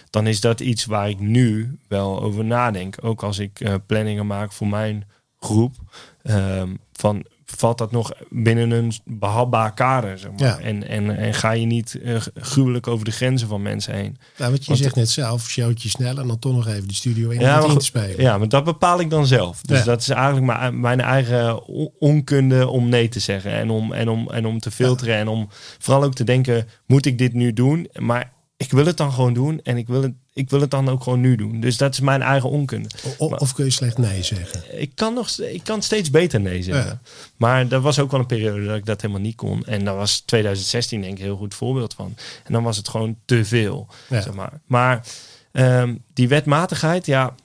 [0.09, 2.95] Dan is dat iets waar ik nu wel over nadenk.
[3.01, 5.03] Ook als ik uh, planningen maak voor mijn
[5.39, 5.76] groep.
[6.23, 7.26] Um, van
[7.56, 10.20] valt dat nog binnen een behapbaar kader.
[10.20, 10.39] Zeg maar.
[10.39, 10.60] ja.
[10.60, 14.18] en, en, en ga je niet uh, gruwelijk over de grenzen van mensen heen.
[14.38, 17.30] Nou, wat je zegt net zelf, showtje snel en dan toch nog even de studio
[17.30, 18.22] in ja, te spelen.
[18.22, 19.62] Ja, maar dat bepaal ik dan zelf.
[19.62, 21.68] Dus dat is eigenlijk mijn, mijn eigen
[21.99, 23.51] onkunde om nee te zeggen.
[23.51, 25.16] En om, en om, en om te filteren.
[25.16, 25.47] En om
[25.80, 27.89] vooral ook te denken, moet ik dit nu doen?
[27.99, 30.90] Maar ik wil het dan gewoon doen en ik wil het, ik wil het dan
[30.90, 31.60] ook gewoon nu doen.
[31.60, 32.90] Dus dat is mijn eigen onkunde.
[33.18, 34.82] Of, of kun je slecht nee zeggen?
[34.82, 37.02] Ik kan, nog, ik kan steeds beter nee zeggen.
[37.36, 39.66] Maar er was ook wel een periode dat ik dat helemaal niet kon.
[39.66, 42.16] En daar was 2016 denk ik een heel goed voorbeeld van.
[42.44, 43.88] En dan was het gewoon te veel.
[44.10, 45.06] Zeg maar maar
[45.52, 47.36] um, die wetmatigheid, ja...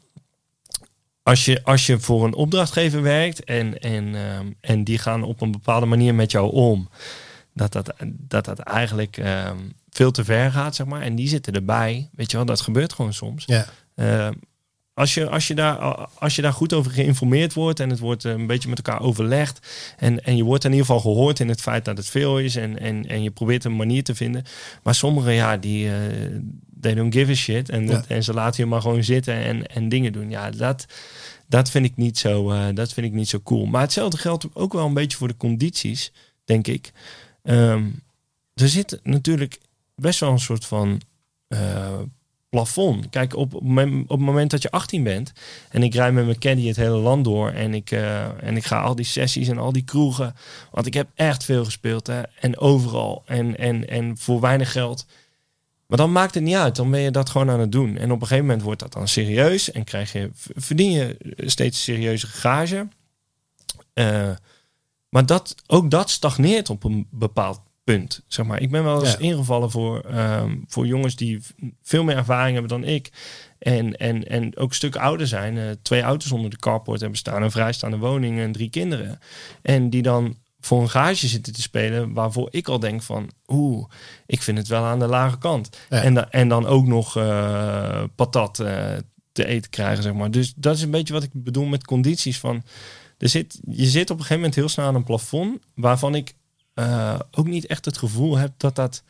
[1.22, 5.40] Als je, als je voor een opdrachtgever werkt en, en, um, en die gaan op
[5.40, 6.88] een bepaalde manier met jou om
[7.54, 11.02] dat dat, dat, dat eigenlijk um, veel te ver gaat, zeg maar.
[11.02, 12.08] En die zitten erbij.
[12.12, 13.44] Weet je wel, dat gebeurt gewoon soms.
[13.46, 13.66] Ja.
[13.96, 14.28] Uh,
[14.94, 15.76] als je, als, je daar,
[16.18, 19.66] als je daar goed over geïnformeerd wordt en het wordt een beetje met elkaar overlegd.
[19.96, 22.56] En, en je wordt in ieder geval gehoord in het feit dat het veel is.
[22.56, 24.44] En, en, en je probeert een manier te vinden.
[24.82, 25.92] Maar sommigen, ja, die uh,
[26.80, 27.68] they don't give a shit.
[27.68, 28.04] En, ja.
[28.08, 30.30] en ze laten je maar gewoon zitten en, en dingen doen.
[30.30, 30.86] Ja, dat,
[31.46, 33.66] dat, vind ik niet zo, uh, dat vind ik niet zo cool.
[33.66, 36.12] Maar hetzelfde geldt ook wel een beetje voor de condities,
[36.44, 36.92] denk ik.
[37.42, 38.02] Um,
[38.54, 39.58] er zit natuurlijk
[40.00, 41.00] best wel een soort van
[41.48, 41.98] uh,
[42.50, 43.08] plafond.
[43.10, 43.62] Kijk, op, op,
[44.08, 45.32] het moment dat je 18 bent
[45.70, 48.64] en ik rij met mijn caddy het hele land door en ik, uh, en ik
[48.64, 50.34] ga al die sessies en al die kroegen,
[50.70, 55.06] want ik heb echt veel gespeeld hè, en overal en, en, en voor weinig geld.
[55.86, 57.96] Maar dan maakt het niet uit, dan ben je dat gewoon aan het doen.
[57.96, 61.82] En op een gegeven moment wordt dat dan serieus en krijg je, verdien je steeds
[61.82, 62.88] serieuze gage.
[63.94, 64.30] Uh,
[65.08, 67.60] maar dat, ook dat stagneert op een bepaald
[67.92, 68.22] punt.
[68.26, 68.60] Zeg maar.
[68.60, 71.40] Ik ben wel eens ingevallen voor, um, voor jongens die
[71.82, 73.10] veel meer ervaring hebben dan ik.
[73.58, 75.56] En, en, en ook een stuk ouder zijn.
[75.56, 77.42] Uh, twee auto's onder de carport hebben staan.
[77.42, 79.18] Een vrijstaande woning en drie kinderen.
[79.62, 82.12] En die dan voor een garage zitten te spelen.
[82.12, 83.30] Waarvoor ik al denk van...
[83.46, 83.88] Oeh,
[84.26, 85.78] ik vind het wel aan de lage kant.
[85.88, 86.02] Ja.
[86.02, 88.92] En, da en dan ook nog uh, patat uh,
[89.32, 90.30] te eten krijgen, zeg maar.
[90.30, 92.62] Dus dat is een beetje wat ik bedoel met condities van...
[93.18, 96.34] Er zit, je zit op een gegeven moment heel snel aan een plafond waarvan ik
[96.80, 99.02] uh, ook niet echt het gevoel heb dat dat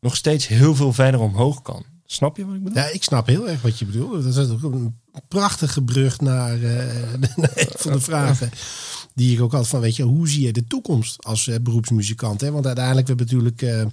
[0.00, 1.84] nog steeds heel veel verder omhoog kan.
[2.06, 2.82] Snap je wat ik bedoel?
[2.82, 4.34] Ja, ik snap heel erg wat je bedoelt.
[4.34, 4.98] Dat is ook een
[5.28, 8.50] prachtige brug naar uh, een van de vragen
[9.14, 12.40] die ik ook altijd van, weet je, hoe zie je de toekomst als uh, beroepsmuzikant?
[12.40, 12.50] Hè?
[12.50, 13.92] Want uiteindelijk we hebben natuurlijk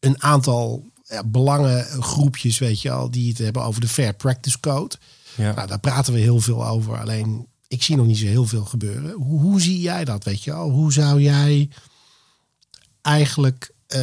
[0.00, 4.96] een aantal ja, belangengroepjes, weet je al, die het hebben over de Fair Practice Code.
[5.36, 5.54] Ja.
[5.54, 6.98] Nou, daar praten we heel veel over.
[6.98, 9.12] Alleen ik zie nog niet zo heel veel gebeuren.
[9.12, 10.70] Hoe, hoe zie jij dat, weet je al?
[10.70, 11.68] Hoe zou jij
[13.02, 13.98] eigenlijk uh,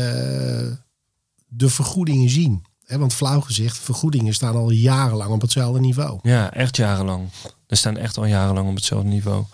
[1.48, 2.66] de vergoedingen zien?
[2.88, 6.20] Want flauw gezegd, vergoedingen staan al jarenlang op hetzelfde niveau.
[6.22, 7.30] Ja, echt jarenlang.
[7.68, 9.46] Er staan echt al jarenlang op hetzelfde niveau.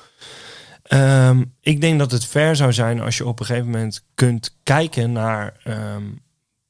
[0.89, 4.55] Um, ik denk dat het fair zou zijn als je op een gegeven moment kunt
[4.64, 6.22] kijken naar um,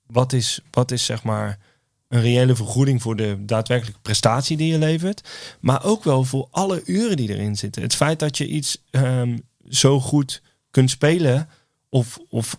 [0.08, 1.60] wat is, wat is zeg maar
[2.14, 5.30] een reële vergoeding voor de daadwerkelijke prestatie die je levert.
[5.60, 7.82] Maar ook wel voor alle uren die erin zitten.
[7.82, 10.42] Het feit dat je iets um, zo goed
[10.72, 11.50] kunt spelen.
[11.90, 12.58] Of, of,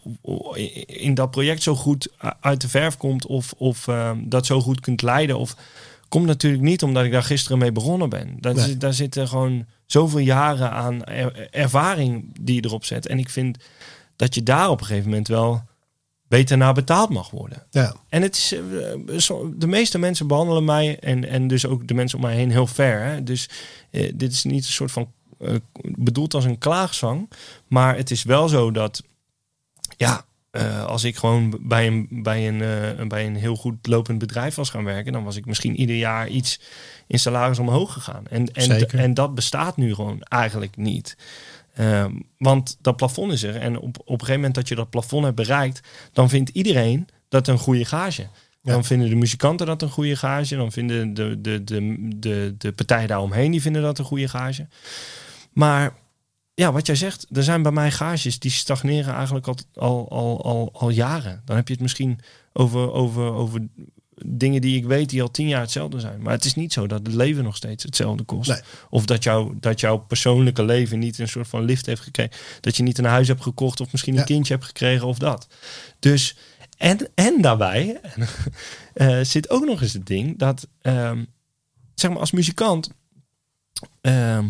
[0.87, 2.09] in dat project zo goed
[2.41, 3.27] uit de verf komt.
[3.27, 5.39] Of, of um, dat zo goed kunt leiden.
[5.39, 5.57] Of
[6.09, 8.37] komt natuurlijk niet omdat ik daar gisteren mee begonnen ben.
[8.41, 8.77] Daar, nee.
[8.77, 13.07] daar zitten gewoon zoveel jaren aan er, ervaring die je erop zet.
[13.07, 13.59] En ik vind
[14.17, 15.63] dat je daar op een gegeven moment wel
[16.37, 17.62] beter naar betaald mag worden.
[17.70, 17.95] Ja.
[18.09, 22.18] En het is, eh, de meeste mensen behandelen mij en, en dus ook de mensen
[22.18, 23.05] om mij heen heel fair.
[23.05, 23.22] Hè?
[23.22, 23.49] Dus
[23.91, 27.30] eh, dit is niet een soort van uh, bedoeld als een klaagzang,
[27.68, 29.03] maar het is wel zo dat
[29.97, 32.61] ja, uh, als ik gewoon bij een, bij, een,
[33.01, 35.97] uh, bij een heel goed lopend bedrijf was gaan werken, dan was ik misschien ieder
[35.97, 36.61] jaar iets
[37.07, 38.26] in salaris omhoog gegaan.
[38.26, 41.16] En, en, en dat bestaat nu gewoon eigenlijk niet.
[41.81, 43.57] Um, want dat plafond is er.
[43.57, 45.81] En op, op een gegeven moment dat je dat plafond hebt bereikt,
[46.12, 48.22] dan vindt iedereen dat een goede gage.
[48.61, 48.72] Ja.
[48.72, 50.57] Dan vinden de muzikanten dat een goede gage.
[50.57, 54.68] Dan vinden de, de, de, de, de partijen daaromheen die vinden dat een goede gage.
[55.53, 55.95] Maar
[56.55, 60.45] ja, wat jij zegt, er zijn bij mij gages die stagneren eigenlijk al, al, al,
[60.45, 61.43] al, al jaren.
[61.45, 62.20] Dan heb je het misschien
[62.53, 63.68] over, over, over
[64.27, 66.23] dingen die ik weet die al tien jaar hetzelfde zijn.
[66.23, 68.49] Maar het is niet zo dat het leven nog steeds hetzelfde kost.
[68.51, 68.61] Nee.
[68.91, 72.33] Of dat, jou, dat jouw persoonlijke leven niet een soort van lift heeft gekregen.
[72.61, 74.25] Dat je niet een huis hebt gekocht of misschien een Ja.
[74.25, 75.47] kindje hebt gekregen of dat.
[75.99, 76.37] Dus,
[76.77, 78.01] en, en daarbij
[78.95, 81.25] eh, zit ook nog eens het ding dat, ehm,
[81.95, 82.91] zeg maar als muzikant,
[84.01, 84.47] ehm,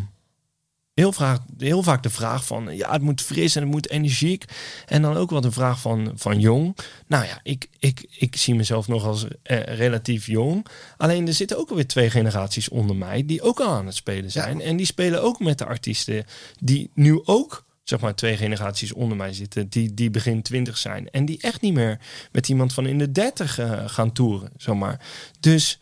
[0.95, 4.45] heel, vaak, heel vaak de vraag van, ja, het moet fris en het moet energiek.
[4.87, 6.77] En dan ook wel de vraag van, van jong.
[7.07, 10.67] Nou ja, ik, ik, ik zie mezelf nog als eh, relatief jong.
[10.97, 14.31] Alleen er zitten ook alweer twee generaties onder mij die ook al aan het spelen
[14.31, 14.61] zijn.
[14.61, 16.25] En die spelen ook met de artiesten
[16.61, 21.11] die nu ook zeg maar twee generaties onder mij zitten, die, die begin twintig zijn.
[21.11, 22.01] En die echt niet meer
[22.33, 25.01] met iemand van in de dertig eh, gaan toeren, zomaar.
[25.41, 25.81] Dus,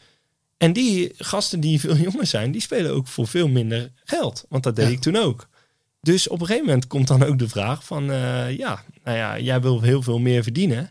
[0.63, 4.45] en die gasten die veel jonger zijn, die spelen ook voor veel minder geld.
[4.49, 4.93] Want dat deed Ja.
[4.93, 5.49] ik toen ook.
[6.01, 9.39] Dus op een gegeven moment komt dan ook de vraag van, eh, ja, nou ja,
[9.39, 10.91] jij wil heel veel meer verdienen.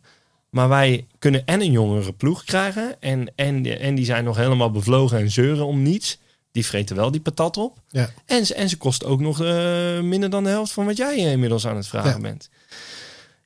[0.49, 3.01] Maar wij kunnen en een jongere ploeg krijgen.
[3.01, 6.17] En, en, en die zijn nog helemaal bevlogen en zeuren om niets.
[6.51, 7.77] Die vreten wel die patat op.
[7.89, 8.09] Ja.
[8.25, 11.15] En ze, en ze kost ook nog eh, minder dan de helft van wat jij
[11.17, 12.19] eh, inmiddels aan het vragen Ja.
[12.19, 12.49] bent.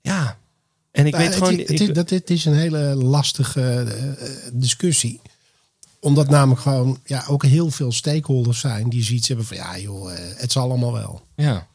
[0.01, 0.37] Ja.
[0.91, 1.59] En ik Nou, weet het, gewoon...
[1.87, 3.87] ik- dat, het is een hele lastige
[4.53, 5.21] discussie.
[6.05, 10.13] Omdat namelijk gewoon ja, ook heel veel stakeholders zijn die zoiets hebben van ja joh,
[10.13, 11.21] eh, het zal allemaal wel.
[11.35, 11.67] Ja.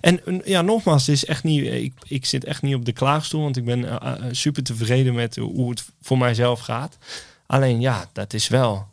[0.00, 2.92] En eh, ja, nogmaals, het is echt niet, ik, ik zit echt niet op de
[2.92, 6.98] klaagstoel, want ik ben eh, eh, super tevreden met hoe het voor mijzelf gaat.
[7.46, 8.86] Alleen ja, dat is wel,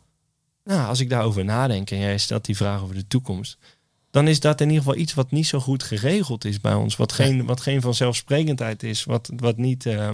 [0.64, 3.58] nou, als ik daarover nadenk en jij stelt die vraag over de toekomst,
[4.12, 6.96] dan is dat in ieder geval iets wat niet zo goed geregeld is bij ons.
[6.96, 10.10] Wat geen, wat geen vanzelfsprekendheid is, wat, wat, niet, eh,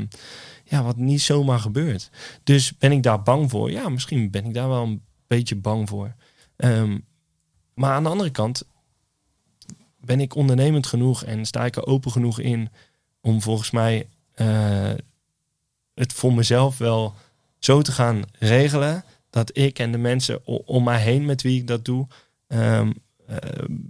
[0.63, 2.09] ja, wat niet zomaar gebeurt.
[2.43, 3.71] Dus ben ik daar bang voor?
[3.71, 6.15] Ja, misschien ben ik daar wel een beetje bang voor.
[6.55, 6.97] Ehm,
[7.73, 8.63] maar aan de andere kant,
[9.99, 12.69] ben ik ondernemend genoeg en sta ik er open genoeg in
[13.21, 14.91] om volgens mij eh,
[15.93, 17.13] het voor mezelf wel
[17.59, 21.67] zo te gaan regelen dat ik en de mensen om mij heen met wie ik
[21.67, 22.07] dat doe
[22.47, 22.93] ehm, eh,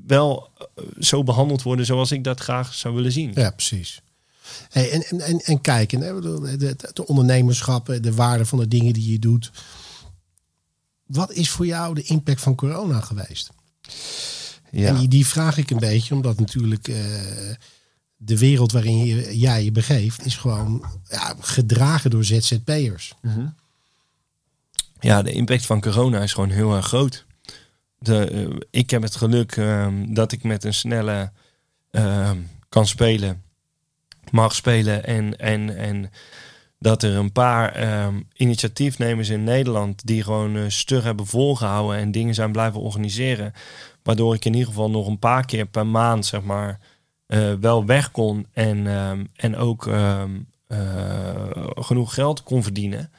[0.06, 3.32] wel eh, zo behandeld worden zoals ik dat graag zou willen zien.
[3.34, 4.02] Ja, precies.
[4.70, 8.68] Hey, en, en, en, en kijken, de, de, de ondernemerschap, eh, de waarde van de
[8.68, 9.52] dingen die je doet.
[11.06, 13.52] Wat is voor jou de impact van corona geweest?
[14.72, 14.88] Ja.
[14.88, 16.96] En die, die vraag ik een beetje, omdat natuurlijk eh,
[18.16, 23.14] de wereld waarin je, jij je begeeft, is gewoon ja, gedragen door ZZP'ers.
[25.00, 27.26] Ja, de impact van corona is gewoon heel erg groot.
[28.08, 31.32] Eh, ik heb het geluk ehm, dat ik met een snelle
[31.92, 32.38] ehm,
[32.70, 33.44] kan spelen,
[34.32, 36.12] mag spelen en, en, en
[36.80, 42.12] dat er een paar ehm, initiatiefnemers in Nederland die gewoon eh, stug hebben volgehouden en
[42.12, 43.54] dingen zijn blijven organiseren,
[44.04, 46.80] waardoor ik in ieder geval nog een paar keer per maand zeg maar
[47.26, 48.88] eh, wel weg kon en,
[49.36, 49.90] en ook
[51.76, 53.12] genoeg geld kon verdienen.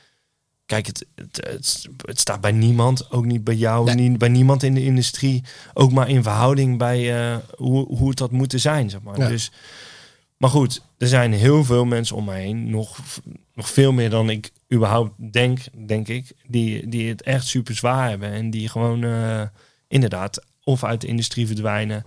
[0.66, 3.94] Kijk, het, het, het, staat bij niemand, ook niet bij jou, Nee.
[3.94, 5.44] niet bij niemand in de industrie,
[5.74, 9.18] ook maar in verhouding bij eh, hoe, hoe het had moeten zijn, zeg maar.
[9.18, 9.28] Ja.
[9.28, 9.52] Dus,
[10.36, 12.98] maar goed, er zijn heel veel mensen om mij heen, nog,
[13.54, 18.08] nog veel meer dan ik überhaupt denk, denk ik, die, die het echt super zwaar
[18.08, 19.42] hebben en die gewoon eh,
[19.88, 22.04] inderdaad of uit de industrie verdwijnen.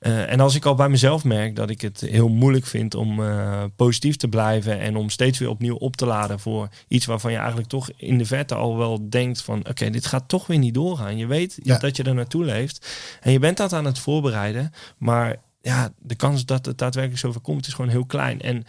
[0.00, 3.22] Eh, en als ik al bij mezelf merk dat ik het heel moeilijk vind om
[3.22, 7.30] eh, positief te blijven en om steeds weer opnieuw op te laden voor iets waarvan
[7.30, 10.58] je eigenlijk toch in de verte al wel denkt van oké, dit gaat toch weer
[10.58, 11.16] niet doorgaan.
[11.16, 11.78] Je weet Ja.
[11.78, 12.88] dat je er naartoe leeft
[13.20, 17.40] en je bent dat aan het voorbereiden, maar ja, de kans dat het daadwerkelijk zover
[17.40, 18.40] komt is gewoon heel klein.
[18.40, 18.64] En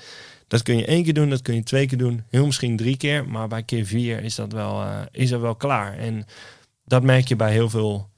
[0.47, 2.97] dat kun je één keer doen, dat kun je twee keer doen, heel misschien drie
[2.97, 5.97] keer, maar bij keer vier is dat wel, eh, is dat wel klaar.
[5.97, 6.25] En
[6.85, 8.09] dat merk je bij heel veel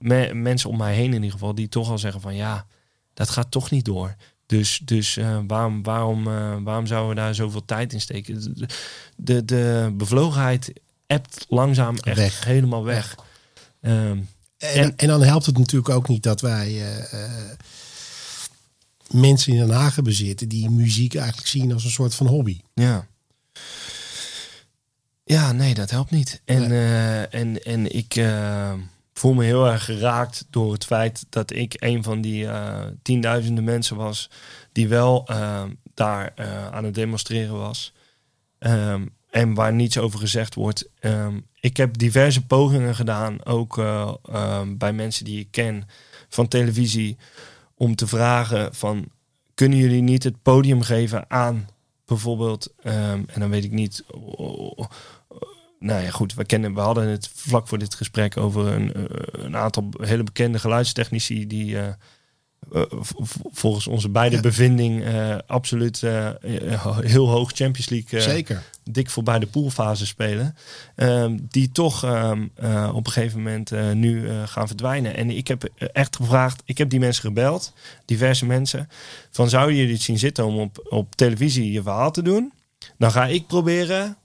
[0.00, 2.66] me- mensen om mij heen in ieder geval, die toch al zeggen van ja,
[3.14, 4.14] dat gaat toch niet door.
[4.46, 8.54] Dus, dus eh, waarom, waarom, eh, waarom zouden we daar zoveel tijd in steken?
[9.16, 10.72] De, de, bevlogenheid
[11.06, 12.44] ebt langzaam echt Weg.
[12.44, 13.14] helemaal weg.
[13.80, 14.18] Ehm,
[14.58, 17.50] En, En- en, dan helpt het natuurlijk ook niet dat wij eh,
[19.10, 22.60] mensen in Den Haag hebben zitten die muziek eigenlijk zien als een soort van hobby.
[22.74, 23.06] Ja.
[25.24, 26.40] Ja, nee, dat helpt niet.
[26.44, 27.26] En, Nee.
[27.26, 28.14] en, en ik
[29.20, 33.64] voel me heel erg geraakt door het feit dat ik een van die eh, tienduizenden
[33.64, 34.30] mensen was
[34.72, 35.62] die wel eh,
[35.94, 37.92] daar eh, aan het demonstreren was.
[38.58, 40.88] Ehm, en waar niets over gezegd wordt.
[41.00, 45.88] Ehm, ik heb diverse pogingen gedaan, ook eh, ehm, bij mensen die ik ken
[46.28, 47.16] van televisie,
[47.74, 49.08] om te vragen van
[49.54, 51.68] kunnen jullie niet het podium geven aan
[52.04, 54.04] bijvoorbeeld, en dan weet ik niet.
[55.80, 59.02] Nou ja, goed, we, kennen, we hadden het vlak voor dit gesprek over een, eh,
[59.30, 61.86] een aantal hele bekende geluidstechnici die, eh,
[62.72, 62.82] eh,
[63.52, 64.42] volgens onze beide Ja.
[64.42, 65.04] bevinding
[65.46, 66.00] absoluut
[67.00, 68.62] heel hoog Champions League Zeker.
[68.84, 70.54] dik voorbij de poolfase spelen.
[70.96, 75.16] ehm, die toch ehm, eh, op een gegeven moment nu gaan verdwijnen.
[75.16, 77.72] En ik heb echt gevraagd, ik heb die mensen gebeld,
[78.04, 78.88] diverse mensen,
[79.30, 82.52] van zouden jullie het zien zitten om op, op televisie je verhaal te doen?
[82.98, 84.16] Dan ga ik proberen,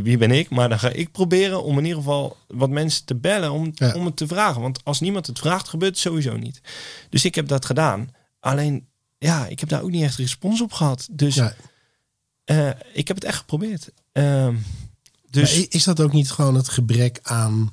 [0.00, 3.14] wie ben ik, maar dan ga ik proberen om in ieder geval wat mensen te
[3.14, 3.94] bellen om, Ja.
[3.94, 4.60] om het te vragen.
[4.60, 6.60] Want als niemand het vraagt, gebeurt het sowieso niet.
[7.08, 8.10] Dus ik heb dat gedaan.
[8.40, 8.86] Alleen,
[9.18, 11.08] ja, ik heb daar ook niet echt respons op gehad.
[11.10, 11.54] Dus Ja.
[12.44, 13.88] eh, ik heb het echt geprobeerd.
[14.12, 14.54] Ehm,
[15.30, 17.72] dus Maar is dat ook niet gewoon het gebrek aan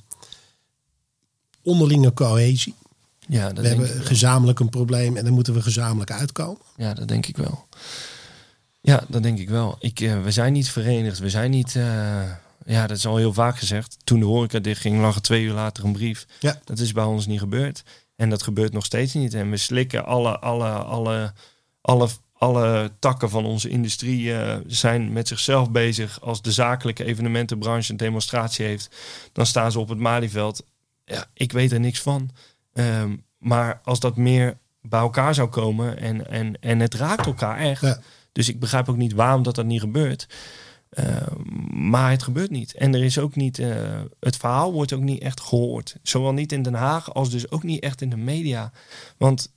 [1.64, 2.76] onderlinge cohesie?
[3.28, 4.06] ja, dat We denk ik hebben wel.
[4.08, 6.62] gezamenlijk een probleem en dan moeten we gezamenlijk uitkomen.
[6.76, 7.68] ja, dat denk ik wel.
[8.82, 9.76] Ja, dat denk ik wel.
[9.80, 11.20] Ik, eh, we zijn niet verenigd.
[11.20, 11.76] We zijn niet.
[11.76, 12.32] eh,
[12.66, 13.98] ja, dat is al heel vaak gezegd.
[14.04, 16.26] Toen de horeca dichtging, lag er twee uur later een brief.
[16.40, 16.60] Ja.
[16.64, 17.84] Dat is bij ons niet gebeurd.
[18.16, 19.34] En dat gebeurt nog steeds niet.
[19.34, 21.34] En we slikken alle, alle, alle,
[21.82, 26.22] alle, alle takken van onze industrie eh, zijn met zichzelf bezig.
[26.22, 28.96] Als de zakelijke evenementenbranche een demonstratie heeft,
[29.34, 30.64] dan staan ze op het Malieveld.
[31.06, 32.30] Ja, ik weet er niks van.
[32.74, 37.58] Ehm, maar als dat meer bij elkaar zou komen en, en, en het raakt elkaar
[37.58, 37.82] echt.
[37.82, 38.00] Ja.
[38.40, 40.28] Dus ik begrijp ook niet waarom dat, dat niet gebeurt.
[40.90, 41.28] Eh,
[41.72, 42.74] maar het gebeurt niet.
[42.74, 43.60] En er is ook niet.
[43.60, 45.96] eh, het verhaal wordt ook niet echt gehoord.
[46.04, 48.72] Zowel niet in Den Haag als dus ook niet echt in de media.
[49.18, 49.54] Want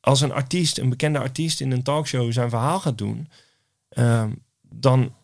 [0.00, 3.28] als een artiest, een bekende artiest in een talkshow zijn verhaal gaat doen,
[3.88, 5.14] ehm, dan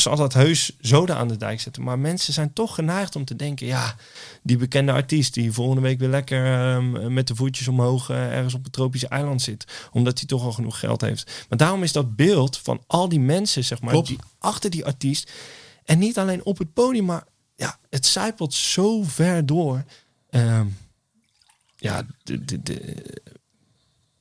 [0.00, 1.82] zal dat heus zoden aan de dijk zetten.
[1.82, 3.96] Maar mensen zijn toch geneigd om te denken: ja,
[4.42, 6.44] die bekende artiest die volgende week weer lekker
[6.74, 10.42] ehm, met de voetjes omhoog eh, ergens op een tropisch eiland zit, omdat hij toch
[10.42, 11.44] al genoeg geld heeft.
[11.48, 14.08] Maar daarom is dat beeld van al die mensen, zeg maar, Klopt.
[14.08, 15.32] die achter die artiest
[15.84, 17.24] en niet alleen op het podium, maar
[17.54, 19.84] ja, het zijpelt zo ver door.
[20.30, 20.66] Ehm,
[21.76, 23.20] ja, de, de, de-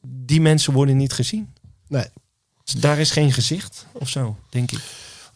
[0.02, 1.54] die mensen worden niet gezien.
[1.88, 2.06] Nee.
[2.64, 4.80] Dus daar is geen gezicht of zo, denk ik.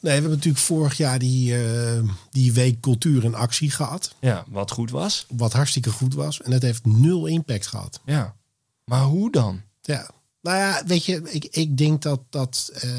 [0.02, 4.16] Nee, we hebben natuurlijk vorig jaar die, eh, die week cultuur in actie gehad.
[4.20, 5.26] Ja, wat goed was.
[5.30, 6.42] Wat hartstikke goed was.
[6.42, 8.02] En het heeft nul impact gehad.
[8.06, 8.36] Ja.
[8.86, 9.62] Maar hoe dan?
[9.82, 10.10] Ja.
[10.42, 12.72] Nou ja, weet je, ik, ik denk dat dat...
[12.74, 12.92] eh,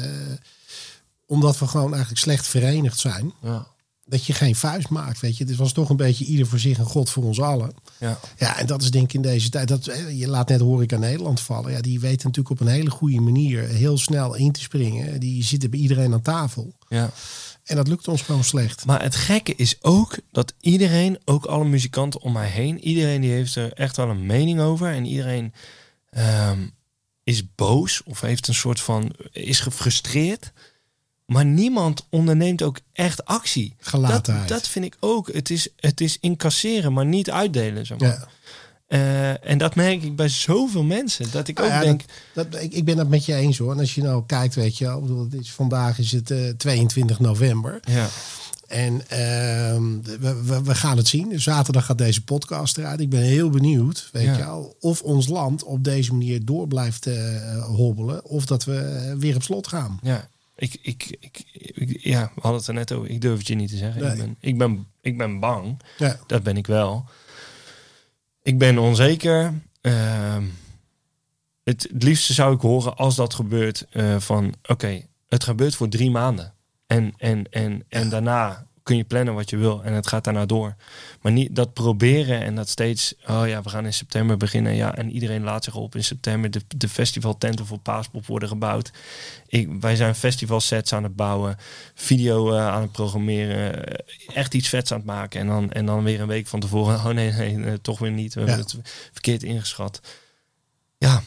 [1.25, 3.33] omdat we gewoon eigenlijk slecht verenigd zijn...
[3.41, 3.67] Ja.
[4.05, 5.43] Dat je geen vuist maakt, weet je.
[5.43, 7.73] Het was toch een beetje ieder voor zich en God voor ons allen.
[7.99, 8.19] Ja.
[8.37, 9.67] Ja, en dat is denk ik in deze tijd.
[9.67, 11.71] Dat, eh, je laat net Horeca Nederland vallen.
[11.71, 15.19] Ja, die weten natuurlijk op een hele goede manier heel snel in te springen.
[15.19, 16.73] Die zitten bij iedereen aan tafel.
[16.89, 17.11] ja.
[17.63, 18.85] En dat lukt ons gewoon slecht.
[18.85, 23.31] Maar het gekke is ook dat iedereen, ook alle muzikanten om mij heen, iedereen die
[23.31, 24.87] heeft er echt wel een mening over.
[24.87, 25.53] En iedereen
[26.09, 26.67] ehm,
[27.23, 30.51] is boos of heeft een soort van, is gefrustreerd.
[31.25, 33.73] Maar niemand onderneemt ook echt actie.
[33.77, 34.47] Dat, Gelatenheid.
[34.47, 35.33] dat vind ik ook.
[35.33, 37.85] Het is, het is incasseren, maar niet uitdelen.
[37.85, 38.09] Zeg maar.
[38.09, 38.27] Ja.
[38.87, 41.25] Eh, en dat merk ik bij zoveel mensen.
[41.31, 42.01] Dat ik Nou ook ja, denk,
[42.33, 43.71] dat, dat, ik, ik ben het met je eens hoor.
[43.71, 46.49] En als je nou kijkt, weet je wel, bedoel, het is, vandaag is het eh,
[46.49, 47.79] 22 november.
[47.81, 48.07] ja,
[48.67, 51.41] En ehm, we, we, we gaan het zien.
[51.41, 52.99] Zaterdag gaat deze podcast eruit.
[52.99, 54.31] Ik ben heel benieuwd, weet Ja.
[54.37, 58.25] je wel, of ons land op deze manier door blijft eh, hobbelen.
[58.25, 59.99] Of dat we eh, weer op slot gaan.
[60.03, 60.29] Ja,
[60.61, 61.43] ik, ik, ik,
[61.73, 63.09] ik- ja, we hadden het er net over.
[63.09, 64.01] Ik durf het je niet te zeggen.
[64.01, 64.11] Nee.
[64.11, 65.81] Ik, ben, ik, ben, ik ben bang.
[65.97, 66.19] Ja.
[66.27, 67.05] Dat ben ik wel.
[68.43, 69.53] Ik ben onzeker.
[69.81, 70.43] Ehm,
[71.63, 75.89] het, het liefste zou ik horen als dat gebeurt eh, van oké, het gebeurt voor
[75.89, 76.53] drie maanden.
[76.87, 80.45] En, en, en, en daarna kun je plannen wat je wil en het gaat daarna
[80.45, 80.75] door.
[81.21, 84.75] Maar niet dat proberen en dat steeds, oh ja, we gaan in september beginnen.
[84.75, 86.51] Ja, en iedereen laat zich op in september.
[86.51, 88.91] De, de festivaltenten voor Paaspop worden gebouwd.
[89.47, 91.57] Ik, wij zijn festivalsets aan het bouwen,
[91.93, 95.39] video eh, aan het programmeren, eh, echt iets vets aan het maken.
[95.39, 98.11] En dan, en dan weer een week van tevoren, oh nee, nee, eh, toch weer
[98.11, 98.33] niet.
[98.33, 98.75] We hebben het
[99.11, 100.01] verkeerd ingeschat.
[100.97, 101.21] Ja,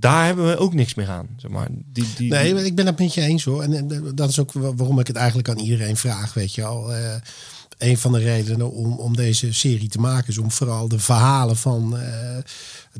[0.00, 1.26] daar hebben we ook niks meer aan.
[1.36, 1.68] Zeg maar.
[1.92, 3.62] die, die, Nee, maar ik ben het met je eens hoor.
[3.62, 6.64] En, en dat is ook wa- waarom ik het eigenlijk aan iedereen vraag, weet je
[6.64, 6.94] al.
[6.94, 7.14] Eh,
[7.78, 11.56] een van de redenen om, om deze serie te maken is om vooral de verhalen
[11.56, 12.36] van eh,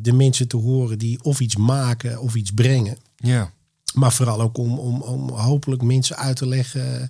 [0.01, 2.97] de mensen te horen die of iets maken of iets brengen.
[3.17, 3.51] ja.
[3.95, 7.09] Maar vooral ook om, om, om hopelijk mensen uit te leggen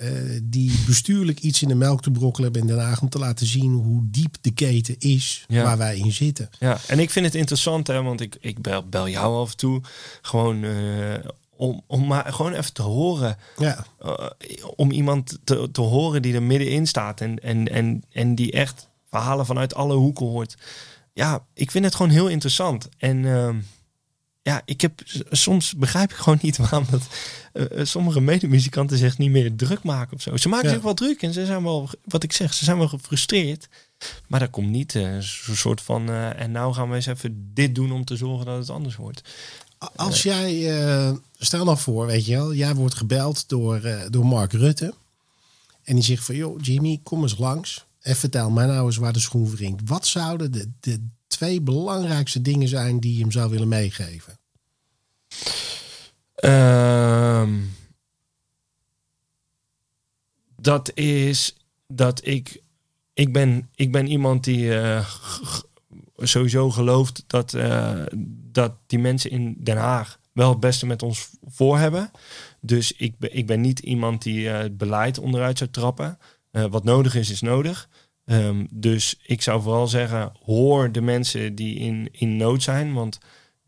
[0.00, 3.00] eh, die bestuurlijk iets in de melk te brokkelen hebben in Den Haag.
[3.00, 5.62] Om te laten zien hoe diep de keten is Ja.
[5.62, 6.50] waar wij in zitten.
[6.58, 9.56] Ja, en ik vind het interessant, hè, want ik, ik bel, bel jou af en
[9.56, 9.80] toe
[10.22, 11.14] gewoon eh,
[11.56, 13.36] om, om maar gewoon even te horen.
[13.56, 14.26] Ja, eh,
[14.76, 18.88] om iemand te, te horen die er middenin staat en, en, en, en die echt
[19.10, 20.56] verhalen vanuit alle hoeken hoort.
[21.12, 22.88] Ja, ik vind het gewoon heel interessant.
[22.98, 23.56] En ehm,
[24.50, 27.02] ja, ik heb soms begrijp ik gewoon niet waarom dat
[27.52, 30.36] uh, sommige medemuzikanten zich niet meer druk maken of zo.
[30.36, 32.88] Ze maken zich wel druk en ze zijn wel, wat ik zeg, ze zijn wel
[32.88, 33.68] gefrustreerd.
[34.26, 36.10] Maar daar komt niet uh, zo'n soort van.
[36.10, 38.96] Uh, en nou gaan we eens even dit doen om te zorgen dat het anders
[38.96, 39.22] wordt.
[39.96, 40.72] Als jij,
[41.38, 43.80] stel nou voor, weet je wel, jij wordt gebeld door,
[44.10, 44.94] door Mark Rutte.
[45.84, 47.84] En die zegt van, joh, Jimmy, kom eens langs.
[48.00, 49.80] En vertel mij nou eens waar de schoen wringt.
[49.84, 54.39] Wat zouden de, de twee belangrijkste dingen zijn die je hem zou willen meegeven?
[56.34, 57.58] Ehm,
[60.56, 61.56] dat is
[61.86, 62.62] dat ik.
[63.12, 65.08] Ik ben, ik ben iemand die uh,
[66.16, 68.02] sowieso gelooft dat, uh,
[68.52, 72.10] dat die mensen in Den Haag wel het beste met ons voor hebben.
[72.60, 76.18] Dus ik ben, ik ben niet iemand die uh, het beleid onderuit zou trappen.
[76.50, 77.88] wat nodig is, is nodig.
[78.24, 82.92] Um, dus ik zou vooral zeggen, hoor de mensen die in, in nood zijn.
[82.92, 83.18] Want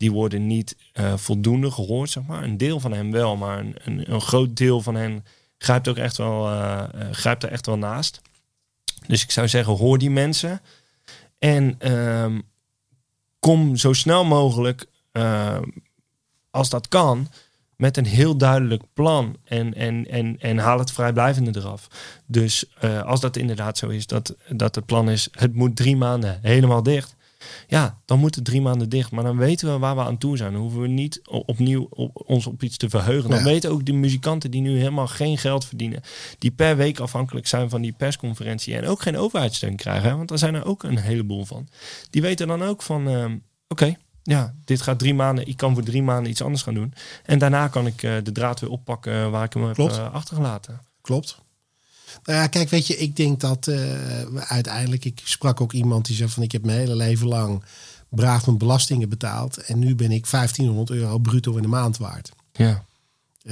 [0.03, 2.43] die worden niet uh, voldoende gehoord, zeg maar.
[2.43, 5.25] Een deel van hen wel, maar een, een, een groot deel van hen
[5.57, 8.21] grijpt ook echt wel, uh, grijpt er echt wel naast.
[9.07, 10.61] Dus ik zou zeggen, hoor die mensen.
[11.39, 12.41] En um,
[13.39, 14.85] kom zo snel mogelijk,
[16.49, 17.27] als dat kan,
[17.75, 21.87] met een heel duidelijk plan en, en, en, en haal het vrijblijvende eraf.
[22.25, 22.65] Dus
[23.05, 26.83] als dat inderdaad zo is, dat, dat het plan is, het moet drie maanden helemaal
[26.83, 27.15] dicht.
[27.67, 29.11] Ja, dan moet het drie maanden dicht.
[29.11, 30.51] Maar dan weten we waar we aan toe zijn.
[30.51, 33.29] Dan hoeven we niet opnieuw op, ons op iets te verheugen.
[33.29, 36.01] Dan weten ook de muzikanten die nu helemaal geen geld verdienen.
[36.39, 38.75] Die per week afhankelijk zijn van die persconferentie.
[38.75, 40.17] En ook geen overheidssteun krijgen.
[40.17, 41.67] Want daar zijn er ook een heleboel van.
[42.09, 43.25] Die weten dan ook van, uh,
[43.67, 45.47] oké, ja, dit gaat drie maanden.
[45.47, 46.93] Ik kan voor drie maanden iets anders gaan doen.
[47.25, 50.81] En daarna kan ik uh, de draad weer oppakken waar ik hem heb uh, achtergelaten.
[51.01, 51.42] Klopt.
[52.23, 53.71] Nou ja, kijk, weet je, ik denk dat
[54.35, 57.63] uiteindelijk, ik sprak ook iemand die zei van ik heb mijn hele leven lang
[58.15, 59.57] braaf mijn belastingen betaald.
[59.57, 62.31] En nu ben ik 1500 euro bruto in de maand waard.
[62.51, 62.85] Ja.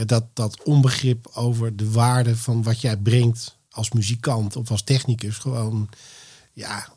[0.05, 5.37] Dat, dat onbegrip over de waarde van wat jij brengt als muzikant of als technicus
[5.37, 5.89] gewoon
[6.53, 6.87] ja,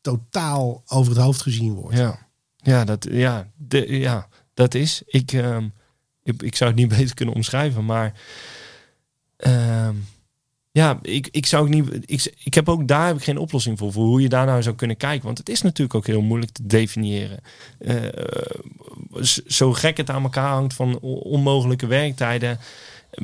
[0.00, 1.96] totaal over het hoofd gezien wordt.
[1.96, 2.26] Ja.
[2.56, 5.02] Ja, dat, ja, de, ja, dat is.
[5.06, 5.56] Ik, uh,
[6.22, 8.20] ik, ik, zou het niet beter kunnen omschrijven, maar
[9.38, 9.88] uh,
[10.78, 12.10] ja, ik, ik zou ook niet.
[12.10, 14.62] Ik, ik heb ook daar heb ik geen oplossing voor, voor hoe je daar nou
[14.62, 15.26] zou kunnen kijken.
[15.26, 17.40] Want het is natuurlijk ook heel moeilijk te definiëren.
[17.78, 17.94] Uh,
[19.46, 22.58] zo gek het aan elkaar hangt van onmogelijke werktijden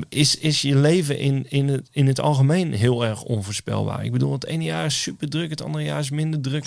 [0.08, 4.04] is, is je leven in, in, het, in het algemeen heel erg onvoorspelbaar.
[4.04, 6.66] Ik bedoel, het ene jaar is super druk, het andere jaar is minder druk.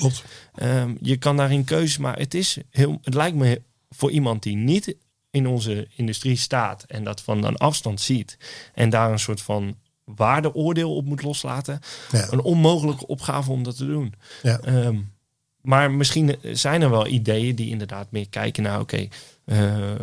[0.63, 4.55] Um, je kan daarin keuze, maar het, is heel, het lijkt me voor iemand die
[4.55, 4.95] niet
[5.31, 8.37] in onze industrie staat en dat van een afstand ziet
[8.73, 9.75] en daar een soort van
[10.15, 11.79] waardeoordeel op moet loslaten,
[12.11, 12.27] ja.
[12.31, 14.13] een onmogelijke opgave om dat te doen.
[14.43, 14.59] Ja.
[14.67, 15.15] Um,
[15.61, 19.09] maar misschien zijn er wel ideeën die inderdaad meer kijken naar, oké, okay,
[19.45, 19.95] uh,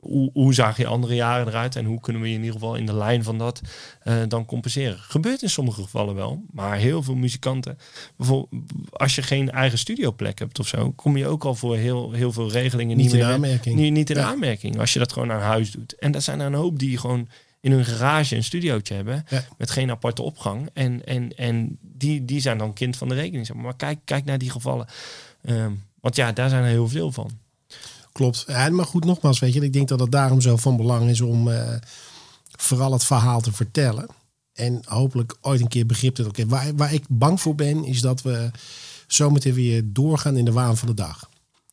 [0.00, 2.86] hoe, hoe zag je andere jaren eruit en hoe kunnen we in ieder geval in
[2.86, 3.60] de lijn van dat
[4.04, 4.98] uh, dan compenseren?
[4.98, 7.78] Gebeurt in sommige gevallen wel, maar heel veel muzikanten,
[8.16, 12.12] bijvoorbeeld als je geen eigen studioplek hebt of zo, kom je ook al voor heel,
[12.12, 13.76] heel veel regelingen niet, niet in meer aanmerking.
[13.76, 14.24] Niet, niet in ja.
[14.24, 15.94] aanmerking als je dat gewoon aan huis doet.
[15.98, 17.28] En dat zijn er een hoop die gewoon
[17.60, 19.44] in hun garage een studiootje hebben ja.
[19.58, 23.52] met geen aparte opgang en, en, en die, die zijn dan kind van de rekening.
[23.54, 24.86] Maar kijk, kijk naar die gevallen.
[25.42, 27.30] Um, want ja, daar zijn er heel veel van.
[28.12, 28.44] Klopt.
[28.46, 31.20] Ja, maar goed, nogmaals, weet je, ik denk dat het daarom zo van belang is
[31.20, 31.74] om uh,
[32.50, 34.06] vooral het verhaal te vertellen.
[34.52, 38.00] En hopelijk ooit een keer begrip te oké, waar, waar ik bang voor ben, is
[38.00, 38.50] dat we
[39.06, 41.28] zometeen weer doorgaan in de waan van de dag.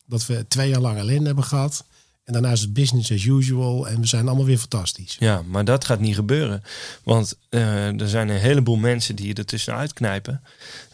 [0.05, 1.85] Dat we twee jaar lang ellende hebben gehad.
[2.27, 5.15] En daarna is het business as usual en we zijn allemaal weer fantastisch.
[5.19, 6.63] Ja, maar dat gaat niet gebeuren.
[7.03, 10.41] Want uh, er zijn een heleboel mensen die er tussenuit knijpen.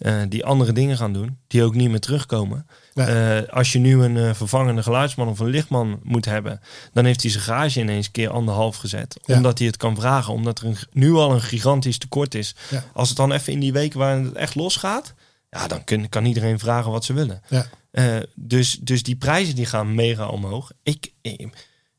[0.02, 1.38] Uh, die andere dingen gaan doen.
[1.48, 2.68] Die ook niet meer terugkomen.
[2.94, 3.42] Ja.
[3.42, 6.62] Uh, als je nu een vervangende geluidsman of een lichtman moet hebben,
[6.94, 9.18] dan heeft hij zijn garage ineens keer anderhalf gezet.
[9.26, 9.36] Ja.
[9.36, 12.56] Omdat hij het kan vragen, omdat er een, nu al een gigantisch tekort is.
[12.70, 12.84] Ja.
[12.94, 15.14] Als het dan even in die weken waar het echt losgaat,
[15.54, 17.42] ja, dan kun, kan iedereen vragen wat ze willen.
[17.50, 17.66] Ja.
[17.92, 20.72] Uh, dus, dus die prijzen die gaan mega omhoog.
[20.84, 21.48] Ik, ik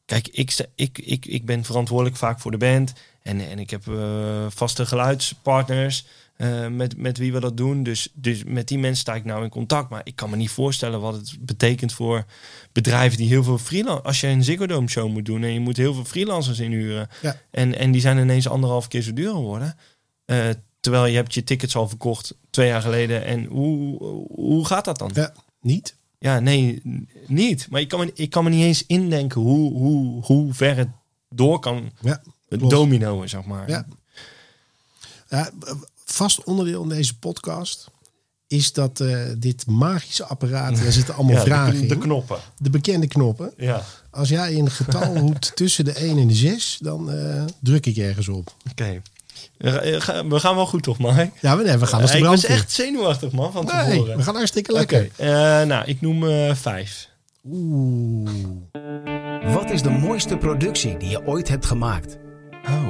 [0.05, 2.92] kijk, ik, ik, ik, ik ben verantwoordelijk vaak voor de band.
[3.22, 3.82] En, en ik heb
[4.48, 6.07] vaste geluidspartners.
[6.36, 7.82] Uh, met, met wie we dat doen.
[7.82, 9.90] Dus, dus met die mensen sta ik nou in contact.
[9.90, 12.24] Maar ik kan me niet voorstellen wat het betekent voor
[12.72, 14.02] bedrijven die heel veel freelance.
[14.02, 17.09] Als je een Ziggo Dome show moet doen en je moet heel veel freelancers inhuren.
[17.22, 17.36] Ja.
[17.50, 19.76] En, en die zijn ineens anderhalf keer zo duur geworden.
[20.85, 23.24] Terwijl je hebt je tickets al verkocht twee jaar geleden.
[23.24, 25.11] En hoe, hoe gaat dat dan?
[25.14, 25.97] Ja, niet.
[26.18, 26.82] Ja, nee,
[27.26, 27.66] niet.
[27.70, 30.89] Maar ik kan me, ik kan me niet eens indenken hoe, hoe, hoe ver het
[31.28, 33.68] door kan ja, dominoen, zeg maar.
[33.68, 33.87] Ja.
[35.28, 35.51] Ja,
[36.05, 37.91] vast onderdeel in deze podcast
[38.47, 42.01] is dat eh, dit magische apparaat, daar zitten allemaal Ja, de- vragen de, in.
[42.01, 42.39] knoppen.
[42.59, 43.53] De bekende knoppen.
[43.57, 47.87] Ja, Als jij een getal roept tussen de 1 en de 6, dan eh, druk
[47.87, 48.55] ik ergens op.
[48.70, 49.03] oké.
[49.59, 51.30] We gaan wel goed toch, Mike?
[51.40, 54.16] Ja, we, nee, we gaan als de ik was echt zenuwachtig, man, van Nee, tevoren.
[54.16, 55.09] we gaan hartstikke lekker.
[55.16, 55.28] eh,
[55.62, 57.09] nou, ik noem eh, vijf.
[57.50, 58.30] Oeh.
[59.55, 62.18] Wat is de mooiste productie die je ooit hebt gemaakt?
[62.66, 62.86] Oh.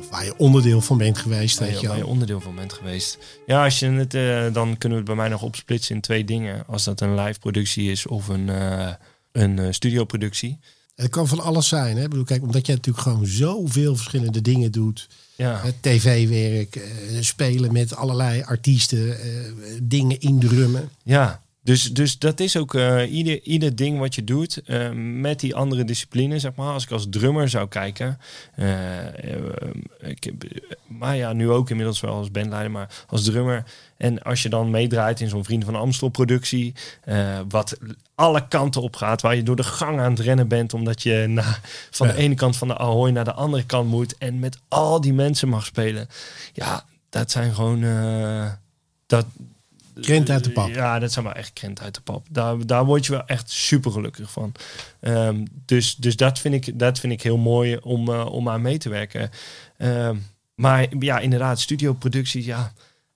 [0.00, 2.06] Of waar je onderdeel van bent geweest, weet Waar je je wel.
[2.06, 3.18] onderdeel van bent geweest.
[3.46, 6.24] Ja, als je het, eh, dan kunnen we het bij mij nog opsplitsen in twee
[6.24, 6.64] dingen.
[6.66, 8.88] Als dat een live productie is of een, eh
[9.32, 10.58] een eh, studioproductie.
[10.94, 11.96] Het kan van alles zijn.
[11.96, 12.02] Hè?
[12.02, 15.08] Ik bedoel, kijk, omdat jij natuurlijk gewoon zoveel verschillende dingen doet.
[15.42, 16.82] Ja, Hè, TV-werk, eh,
[17.20, 19.28] spelen met allerlei artiesten, eh,
[19.82, 20.90] dingen indrummen.
[21.02, 21.40] ja.
[21.64, 25.54] Dus, dus dat is ook eh, ieder, ieder ding wat je doet eh, met die
[25.54, 26.72] andere discipline, zeg maar.
[26.72, 28.18] Als ik als drummer zou kijken,
[28.54, 28.66] eh,
[30.00, 30.34] ik heb,
[30.86, 33.64] maar ja, nu ook inmiddels wel als bandleider, maar als drummer.
[33.96, 36.74] En als je dan meedraait in zo'n Vrienden van Amstel productie,
[37.48, 37.78] wat
[38.14, 41.24] alle kanten op gaat, waar je door de gang aan het rennen bent, omdat je
[41.28, 41.58] na,
[41.90, 42.12] van Ja.
[42.12, 45.12] de ene kant van de Ahoy naar de andere kant moet en met al die
[45.12, 46.08] mensen mag spelen.
[46.52, 47.80] Ja, dat zijn gewoon...
[49.06, 49.26] dat,
[50.02, 50.68] Krent uit de pap.
[50.68, 52.26] ja, dat zijn wel echt krent uit de pap.
[52.30, 54.52] Daar, daar word je wel echt super gelukkig van.
[55.00, 58.62] Ehm, dus dus dat, vind ik, dat vind ik heel mooi om, eh, om aan
[58.62, 59.30] mee te werken.
[59.76, 60.16] Ehm,
[60.54, 62.72] maar ja, inderdaad, studioproducties, ja.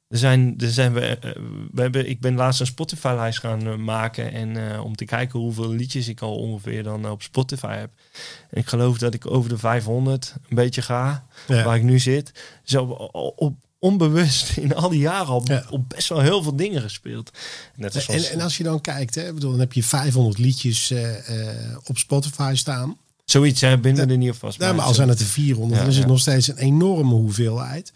[0.09, 1.30] Er zijn, er zijn we, eh,
[1.72, 4.32] we hebben, ik ben laatst een Spotify-lijst gaan eh, maken.
[4.32, 7.91] En om te kijken hoeveel liedjes ik al ongeveer dan op Spotify heb.
[8.51, 11.64] En ik geloof dat ik over de 500 een beetje ga Ja.
[11.64, 12.32] waar ik nu zit.
[12.62, 15.64] Zo op, op- onbewust in al die jaren al Ja.
[15.70, 17.30] op best wel heel veel dingen gespeeld.
[17.76, 20.91] Net als En, en als je dan kijkt, hè, bedoel, dan heb je 500 liedjes
[20.91, 22.97] eh, eh, op Spotify staan.
[23.24, 24.59] zoiets hè, binnen er niet op vast.
[24.59, 27.14] Nou, maar al zijn het er 400, Ja, dan is het nog steeds een enorme
[27.14, 27.93] hoeveelheid.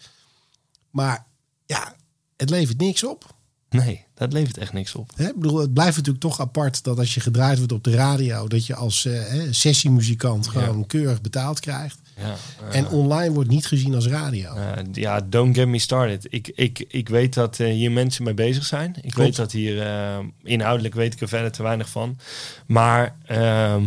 [0.89, 1.25] Maar
[1.65, 1.95] ja,
[2.37, 3.35] het levert niks op.
[3.69, 5.11] Nee, dat levert echt niks op.
[5.15, 5.29] Hè?
[5.35, 8.65] Bedoel, het blijft natuurlijk toch apart dat als je gedraaid wordt op de radio, dat
[8.65, 11.99] je als eh, hè, sessiemuzikant gewoon keurig betaald krijgt.
[12.23, 12.35] Ja,
[12.71, 14.53] En online wordt niet gezien als radio.
[14.91, 16.27] ja, don't get me started.
[16.29, 18.95] Ik, ik, ik weet dat eh, hier mensen mee bezig zijn.
[19.01, 22.17] Ik weet dat hier eh, inhoudelijk weet ik er verder te weinig van.
[22.65, 23.83] Maar ehm,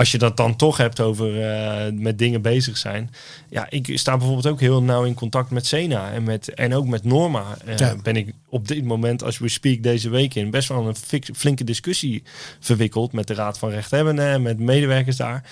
[0.00, 3.10] als je dat dan toch hebt over eh, met dingen bezig zijn.
[3.48, 6.86] Ja, ik sta bijvoorbeeld ook heel nauw in contact met Sena en, met, en ook
[6.86, 7.44] met Norma.
[7.76, 7.96] Ja.
[8.02, 11.64] Ben ik op dit moment, als we speak deze week in, best wel een flinke
[11.64, 12.22] discussie
[12.60, 15.44] verwikkeld met de Raad van Rechthebbenden en met medewerkers daar.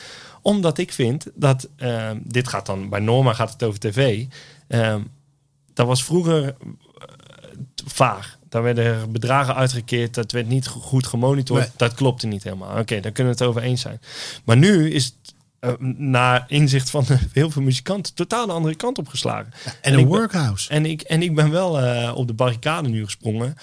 [0.48, 4.24] Omdat ik vind dat, eh, dit gaat dan, bij Norma gaat het over tv.
[4.68, 4.96] eh,
[5.74, 6.52] dat was vroeger eh,
[7.86, 8.36] vaag.
[8.48, 11.60] Daar werden bedragen uitgekeerd, dat werd niet go- goed gemonitord.
[11.60, 11.70] Nee.
[11.76, 12.78] Dat klopte niet helemaal.
[12.78, 14.00] Oké, daar kunnen we het over eens zijn.
[14.44, 15.14] Maar nu is het,
[15.60, 19.52] eh, naar inzicht van heel veel muzikanten, totaal de andere kant op geslagen.
[19.80, 20.70] En een ben- workhouse.
[20.70, 23.54] En ik, en ik ben wel eh, op de barricade nu gesprongen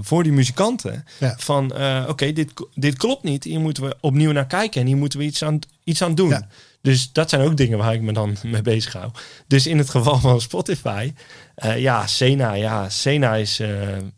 [0.00, 1.04] voor die muzikanten.
[1.18, 1.34] Ja.
[1.38, 1.72] Van
[2.08, 3.44] oké, dit, dit klopt niet.
[3.44, 6.28] Hier moeten we opnieuw naar kijken en hier moeten we iets aan, iets aan doen.
[6.28, 6.48] Ja.
[6.80, 9.10] Dus dat zijn ook dingen waar ik me dan mee bezig hou.
[9.46, 11.12] Dus in het geval van Spotify,
[11.54, 13.70] eh, ja, Sena, ja, Sena is, eh,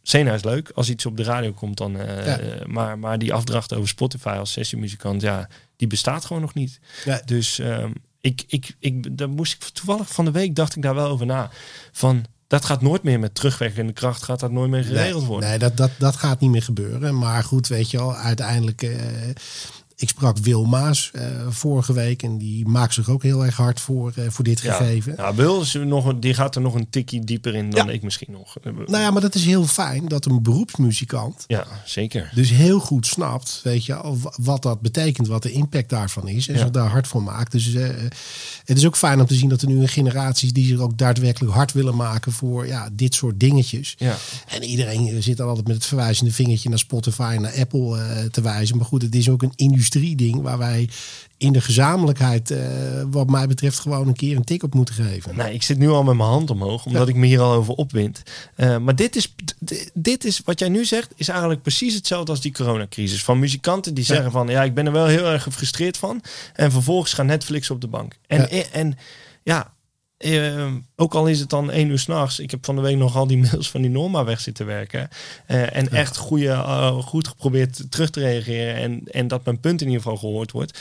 [0.03, 0.71] Sena is leuk.
[0.75, 1.99] Als iets op de radio komt, dan.
[1.99, 2.39] eh, Ja.
[2.67, 6.81] maar, maar die afdracht over Spotify als sessiemuzikant, ja, die bestaat gewoon nog niet.
[7.05, 7.23] Ja.
[7.25, 7.91] Dus ehm,
[8.21, 11.27] ik, ik, ik, daar moest ik toevallig van de week dacht ik daar wel over
[11.27, 11.51] na.
[11.93, 15.49] Van dat gaat nooit meer met terugwerkende kracht, gaat dat nooit meer geregeld nee, worden.
[15.49, 17.19] Nee, dat, dat, dat gaat niet meer gebeuren.
[17.19, 18.83] Maar goed, weet je wel, uiteindelijk.
[19.97, 23.57] Eh, ik sprak Wil Maas eh, vorige week en die maakt zich ook heel erg
[23.57, 25.15] hard voor, eh, voor dit gegeven.
[25.17, 27.93] Ja, Wil is nog, die gaat er nog een tikkie dieper in dan Ja.
[27.93, 28.57] ik misschien nog.
[28.63, 32.31] Nou ja, maar dat is heel fijn dat een beroepsmuzikant Ja, zeker.
[32.35, 36.49] dus heel goed snapt, weet je, wat dat betekent, wat de impact daarvan is.
[36.49, 36.61] En Ja.
[36.61, 37.53] zich daar hard voor maakt.
[37.53, 37.89] Dus eh,
[38.65, 40.99] het is ook fijn om te zien dat er nu een generaties die zich ook
[40.99, 43.95] daadwerkelijk hard willen maken voor ja, dit soort dingetjes.
[43.99, 44.17] Ja.
[44.49, 47.99] En iedereen eh, zit dan altijd met het verwijzende vingertje naar Spotify en naar Apple
[47.99, 48.77] eh, te wijzen.
[48.77, 49.53] Maar goed, het is ook een
[49.95, 50.89] industrieding waar wij
[51.39, 52.59] in de gezamenlijkheid, eh,
[53.11, 55.37] wat mij betreft, gewoon een keer een tik op moeten geven.
[55.37, 57.75] Nou, ik zit nu al met mijn hand omhoog, omdat ik me hier al over
[57.75, 58.23] opwind.
[58.55, 59.35] Eh, maar dit is,
[59.95, 63.25] dit is, wat jij nu zegt, is eigenlijk precies hetzelfde als die coronacrisis.
[63.25, 64.15] Van muzikanten die Ja.
[64.15, 66.23] zeggen van, ja, ik ben er wel heel erg gefrustreerd van.
[66.55, 68.17] En vervolgens gaan Netflix op de bank.
[68.27, 68.49] En Ja.
[68.49, 68.99] en, en
[69.43, 69.73] ja,
[70.19, 72.39] eh, ook al is het dan één uur s'nachts.
[72.39, 75.09] Ik heb van de week nog al die mails van die Norma weg zitten werken.
[75.47, 78.75] Eh, en echt goede, eh, goed geprobeerd terug te reageren.
[78.75, 80.79] En, en dat mijn punt in ieder geval gehoord wordt.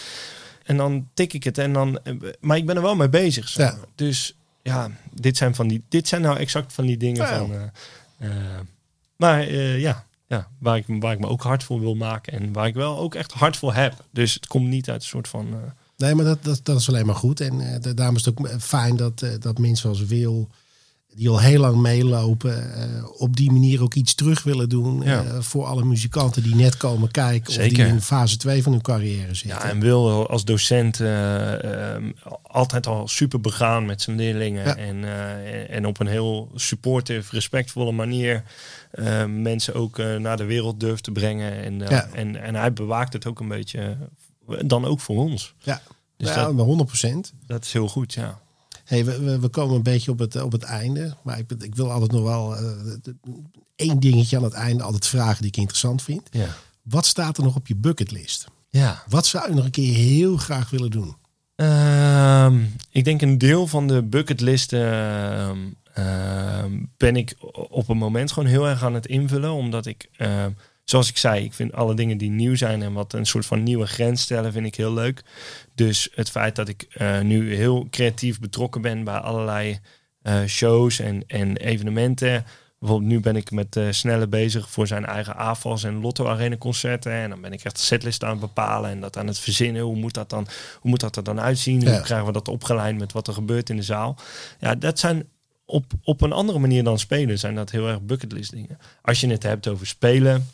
[0.64, 2.00] En dan tik ik het en dan.
[2.04, 3.54] eh, Maar ik ben er wel mee bezig.
[3.54, 3.78] Ja.
[3.96, 7.38] Dus ja, dit zijn, van die, dit zijn nou exact van die dingen Ja.
[7.38, 7.72] van.
[9.16, 12.34] maar ja, ja waar, ik, waar ik me ook hard voor wil maken.
[12.34, 13.94] En waar ik wel ook echt hard voor heb.
[14.12, 15.56] Dus het komt niet uit een soort van.
[15.98, 17.40] Nee, maar dat, dat, dat is alleen maar goed.
[17.40, 20.50] En da- daarom is het ook fijn dat, eh, dat mensen als Wil
[21.16, 22.74] die al heel lang meelopen.
[22.74, 25.42] eh, op die manier ook iets terug willen doen Ja.
[25.42, 27.48] voor alle muzikanten die net komen kijken.
[27.48, 27.76] Of Zeker.
[27.76, 29.60] die in fase 2 van hun carrière zitten.
[29.60, 34.66] Ja, en Wil als docent eh, ehm, altijd al super begaan met zijn leerlingen.
[34.66, 34.76] Ja.
[34.78, 35.04] En,
[35.70, 38.44] en op een heel supportive, respectvolle manier
[39.28, 41.64] mensen ook naar de wereld durft te brengen.
[41.64, 42.08] En, Ja.
[42.14, 43.98] en, en hij bewaakt het ook een beetje,
[44.66, 45.54] dan ook voor ons.
[45.60, 45.82] ja,
[46.18, 47.36] Dus ja dat, 100%.
[47.46, 48.40] dat is heel goed, ja.
[48.84, 51.16] Hey, we, we, komen een beetje op het, op het einde.
[51.24, 52.64] Maar ik, ik wil altijd nog wel eh,
[53.76, 56.28] één dingetje aan het einde altijd vragen die ik interessant vind.
[56.32, 56.56] Ja.
[56.82, 58.48] Wat staat er nog op je bucketlist?
[58.70, 59.04] ja.
[59.08, 61.16] Wat zou je nog een keer heel graag willen doen?
[61.56, 65.58] Ehm, ik denk een deel van de bucketlist ehm,
[65.94, 67.36] ehm, ben ik
[67.70, 69.52] op een moment gewoon heel erg aan het invullen.
[69.52, 70.10] Omdat ik,
[70.86, 73.64] zoals ik zei, ik vind alle dingen die nieuw zijn en wat een soort van
[73.64, 75.24] nieuwe grens stellen, vind ik heel leuk.
[75.76, 79.80] Dus het feit dat ik eh, nu heel creatief betrokken ben bij allerlei
[80.22, 82.46] eh, shows en, en evenementen.
[82.80, 86.58] Bijvoorbeeld nu ben ik met eh, Snelle bezig voor zijn eigen AFAS en Lotto Arena
[86.58, 87.12] concerten.
[87.12, 89.82] En dan ben ik echt de setlist aan het bepalen en dat aan het verzinnen.
[89.82, 90.48] Hoe moet dat dan,
[90.80, 91.82] hoe moet dat er dan uitzien?
[91.82, 91.92] Ja.
[91.92, 94.18] Hoe krijgen we dat opgeleid met wat er gebeurt in de zaal?
[94.60, 95.28] Ja, dat zijn
[95.66, 98.78] op, op een andere manier dan spelen, zijn dat heel erg bucketlist dingen.
[99.02, 100.48] Als je het hebt over spelen,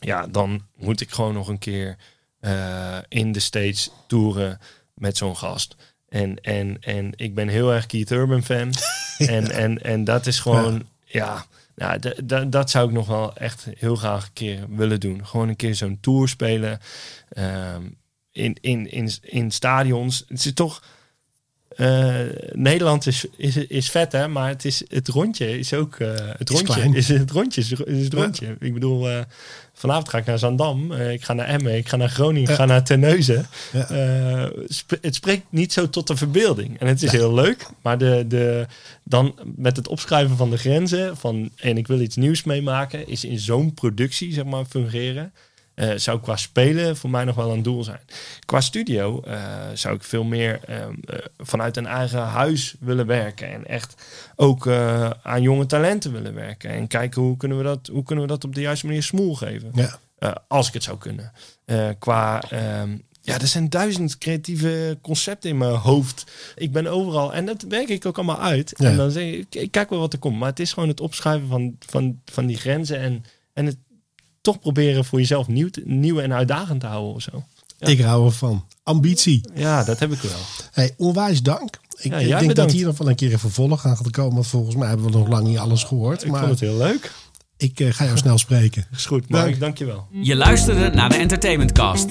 [0.00, 1.96] ja, dan moet ik gewoon nog een keer
[2.40, 4.58] eh, in de States toeren
[4.94, 5.76] met zo'n gast.
[6.08, 8.72] En, en, en ik ben heel erg Keith Urban fan.
[9.18, 11.44] en, en, en dat is gewoon, ja,
[11.76, 15.26] nou, d- d- dat zou ik nog wel echt heel graag een keer willen doen.
[15.26, 16.80] Gewoon een keer zo'n tour spelen.
[17.28, 17.82] ehm,
[18.32, 20.24] in, in, in, in stadions.
[20.28, 20.82] Het is toch.
[21.76, 22.20] eh,
[22.52, 24.28] Nederland is, is, is vet, hè?
[24.28, 25.96] Maar het, is, het rondje is ook.
[25.96, 27.60] eh, het Is rondje is het rondje.
[27.60, 28.56] Is, is het rondje.
[28.60, 29.08] Ik bedoel,
[29.80, 30.92] vanavond ga ik naar Zandam.
[30.92, 31.76] eh, ik ga naar Emmen.
[31.76, 32.50] Ik ga naar Groningen.
[32.50, 33.46] Ik ga naar Terneuzen.
[33.72, 36.78] Eh, sp- het spreekt niet zo tot de verbeelding.
[36.80, 37.66] En het is heel leuk.
[37.82, 38.66] Maar de, de,
[39.04, 41.16] dan met het opschrijven van de grenzen.
[41.16, 43.08] Van, en ik wil iets nieuws meemaken.
[43.08, 45.32] Is in zo'n productie, zeg maar, fungeren.
[45.80, 48.00] Eh, zou qua spelen voor mij nog wel een doel zijn.
[48.44, 49.42] Qua studio eh,
[49.74, 53.52] zou ik veel meer ehm, eh, vanuit een eigen huis willen werken.
[53.52, 53.94] En echt
[54.36, 54.68] ook
[55.22, 56.70] aan jonge talenten willen werken.
[56.70, 59.34] En kijken hoe kunnen we dat, hoe kunnen we dat op de juiste manier smoel
[59.34, 59.72] geven.
[59.74, 59.98] Ja.
[60.48, 61.32] Als ik het zou kunnen.
[61.98, 66.24] Qua, ehm, ja, er zijn duizend creatieve concepten in mijn hoofd.
[66.56, 68.72] Ik ben overal en dat werk ik ook allemaal uit.
[68.76, 68.88] Ja.
[68.88, 70.38] En dan zeg ik, ik kijk wel wat er komt.
[70.38, 73.76] Maar het is gewoon het opschuiven van, van, van die grenzen en, en het
[74.40, 77.44] toch proberen voor jezelf nieuw, nieuw en uitdagend te houden of zo.
[77.78, 77.86] Ja.
[77.86, 78.64] Ik hou ervan.
[78.82, 79.40] Ambitie.
[79.54, 80.32] Ja, dat heb ik wel.
[80.72, 81.80] Hey, onwijs dank.
[82.00, 84.10] Ik, Ja, ik jij denk dat hier nog wel een keer een vervolg aan gaat
[84.10, 84.34] komen.
[84.34, 86.24] Want volgens mij hebben we nog lang niet alles gehoord.
[86.24, 87.12] Ik maar vond het heel leuk.
[87.56, 88.86] ik eh, ga jou snel spreken.
[88.92, 89.44] Is goed, Dank.
[89.44, 89.60] Mark.
[89.60, 90.06] Dank je wel.
[90.10, 92.10] Je luisterde naar de Entertainment Cast.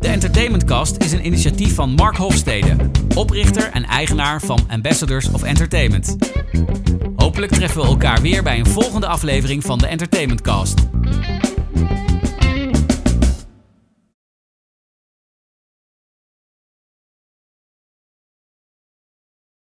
[0.00, 2.76] De Entertainment Cast is een initiatief van Mark Hofstede,
[3.14, 6.16] oprichter en eigenaar van Ambassadors of Entertainment.
[7.16, 9.86] Hopelijk treffen we elkaar weer bij een volgende aflevering van de
[11.78, 12.07] Entertainment Cast.